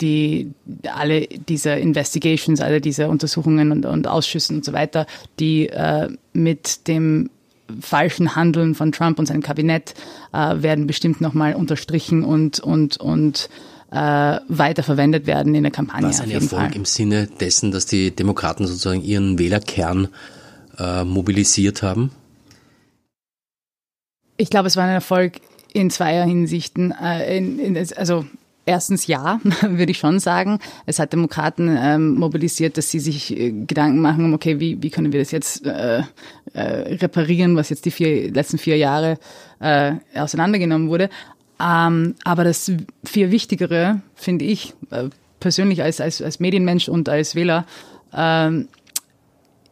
die 0.00 0.52
alle 0.90 1.26
diese 1.26 1.70
Investigations, 1.70 2.60
alle 2.60 2.80
diese 2.80 3.08
Untersuchungen 3.08 3.72
und, 3.72 3.86
und 3.86 4.06
Ausschüssen 4.06 4.56
und 4.56 4.64
so 4.64 4.72
weiter, 4.72 5.06
die 5.38 5.68
äh, 5.68 6.08
mit 6.32 6.88
dem 6.88 7.30
falschen 7.80 8.36
Handeln 8.36 8.74
von 8.74 8.92
Trump 8.92 9.18
und 9.18 9.26
seinem 9.26 9.42
Kabinett 9.42 9.94
äh, 10.32 10.62
werden 10.62 10.86
bestimmt 10.86 11.20
nochmal 11.20 11.54
unterstrichen 11.54 12.24
und 12.24 12.60
und 12.60 12.96
und 12.98 13.48
äh, 13.90 13.96
weiter 14.48 14.82
verwendet 14.82 15.26
werden 15.26 15.54
in 15.54 15.62
der 15.62 15.72
Kampagne. 15.72 16.08
Was 16.08 16.20
ein 16.20 16.30
Erfolg 16.30 16.62
Fall. 16.62 16.76
im 16.76 16.84
Sinne 16.84 17.28
dessen, 17.40 17.70
dass 17.70 17.86
die 17.86 18.10
Demokraten 18.10 18.66
sozusagen 18.66 19.02
ihren 19.02 19.38
Wählerkern 19.38 20.08
äh, 20.78 21.04
mobilisiert 21.04 21.82
haben? 21.82 22.10
Ich 24.36 24.50
glaube, 24.50 24.68
es 24.68 24.76
war 24.76 24.84
ein 24.84 24.90
Erfolg 24.90 25.40
in 25.72 25.90
zweier 25.90 26.24
Hinsichten. 26.24 26.92
Äh, 26.92 27.38
in, 27.38 27.58
in, 27.58 27.76
also 27.96 28.24
erstens 28.66 29.06
ja, 29.06 29.40
würde 29.62 29.92
ich 29.92 29.98
schon 29.98 30.18
sagen. 30.18 30.58
Es 30.84 30.98
hat 30.98 31.12
Demokraten 31.12 31.74
ähm, 31.80 32.14
mobilisiert, 32.14 32.76
dass 32.76 32.90
sie 32.90 33.00
sich 33.00 33.36
äh, 33.36 33.52
Gedanken 33.52 34.00
machen, 34.00 34.34
okay, 34.34 34.60
wie, 34.60 34.82
wie 34.82 34.90
können 34.90 35.12
wir 35.12 35.20
das 35.20 35.30
jetzt 35.30 35.64
äh, 35.64 36.02
äh, 36.52 36.62
reparieren, 36.96 37.56
was 37.56 37.70
jetzt 37.70 37.84
die 37.84 37.90
vier, 37.90 38.30
letzten 38.32 38.58
vier 38.58 38.76
Jahre 38.76 39.18
äh, 39.60 39.94
auseinandergenommen 40.14 40.88
wurde. 40.88 41.08
Ähm, 41.60 42.14
aber 42.24 42.44
das 42.44 42.70
viel 43.04 43.30
Wichtigere, 43.30 44.02
finde 44.14 44.44
ich, 44.44 44.74
äh, 44.90 45.08
persönlich 45.40 45.82
als, 45.82 46.00
als, 46.00 46.20
als 46.20 46.40
Medienmensch 46.40 46.88
und 46.88 47.08
als 47.08 47.34
Wähler, 47.34 47.66
ähm, 48.14 48.68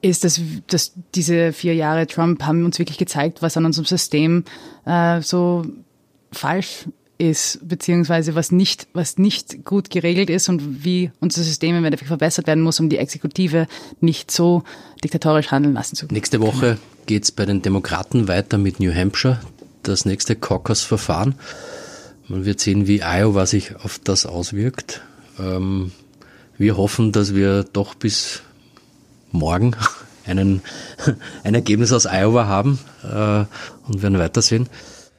ist, 0.05 0.23
dass, 0.25 0.41
dass 0.67 0.93
diese 1.15 1.53
vier 1.53 1.75
Jahre 1.75 2.07
Trump 2.07 2.43
haben 2.43 2.65
uns 2.65 2.79
wirklich 2.79 2.99
gezeigt, 2.99 3.41
was 3.41 3.57
an 3.57 3.65
unserem 3.65 3.87
System 3.87 4.45
äh, 4.85 5.23
so 5.23 5.65
falsch 6.31 6.87
ist, 7.17 7.67
beziehungsweise 7.67 8.35
was 8.35 8.53
nicht, 8.53 8.87
was 8.93 9.19
nicht 9.19 9.65
gut 9.65 9.89
geregelt 9.89 10.29
ist 10.29 10.49
und 10.49 10.85
wie 10.85 11.11
unser 11.21 11.43
System 11.43 11.77
im 11.77 11.85
Endeffekt 11.85 12.09
verbessert 12.09 12.47
werden 12.47 12.63
muss, 12.63 12.81
um 12.81 12.89
die 12.89 12.99
Exekutive 12.99 13.67
nicht 14.01 14.31
so 14.31 14.63
diktatorisch 15.03 15.51
handeln 15.51 15.75
lassen 15.75 15.97
zu 15.97 16.07
können. 16.07 16.17
Nächste 16.17 16.41
Woche 16.41 16.79
geht's 17.07 17.33
bei 17.33 17.47
den 17.47 17.63
Demokraten 17.63 18.29
weiter 18.29 18.59
mit 18.59 18.81
New 18.81 18.93
Hampshire, 18.93 19.41
das 19.85 20.05
nächste 20.05 20.37
Caucus-Verfahren. 20.37 21.37
Man 22.29 22.45
wird 22.45 22.61
sehen, 22.61 22.87
wie 22.87 23.03
Iowa 23.03 23.47
sich 23.47 23.77
auf 23.77 23.99
das 24.03 24.27
auswirkt. 24.27 25.03
Ähm, 25.39 25.93
wir 26.59 26.77
hoffen, 26.77 27.13
dass 27.13 27.35
wir 27.35 27.65
doch 27.65 27.95
bis 27.95 28.43
morgen 29.35 29.77
einen, 30.27 30.63
ein 31.45 31.55
Ergebnis 31.55 31.93
aus 31.93 32.07
Iowa 32.07 32.47
haben 32.47 32.79
äh, 33.03 33.45
und 33.87 34.03
werden 34.03 34.19
weitersehen. 34.19 34.69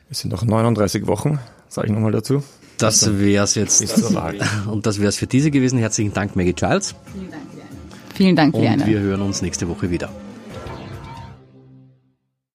Es 0.10 0.20
sind 0.20 0.32
noch 0.32 0.44
39 0.44 1.08
Wochen, 1.08 1.40
sage 1.70 1.88
ich 1.88 1.94
nochmal 1.94 2.12
dazu. 2.12 2.44
Das 2.78 3.04
also, 3.04 3.20
wäre 3.20 3.44
es 3.44 3.56
jetzt. 3.56 3.82
Bis 3.82 3.96
zur 3.96 4.14
Wahl. 4.14 4.38
Und 4.68 4.86
das 4.86 5.00
wäre 5.00 5.08
es 5.08 5.16
für 5.16 5.28
diese 5.28 5.50
gewesen. 5.50 5.80
Herzlichen 5.80 6.14
Dank, 6.14 6.36
Maggie 6.36 6.54
Childs. 6.54 6.94
Vielen 7.14 7.32
Dank. 7.32 7.44
Vielen 8.14 8.36
Dank 8.36 8.56
Einladung. 8.56 8.82
Und 8.82 8.88
wir 8.88 9.00
hören 9.00 9.22
uns 9.22 9.42
nächste 9.42 9.70
Woche 9.70 9.90
wieder. 9.90 10.10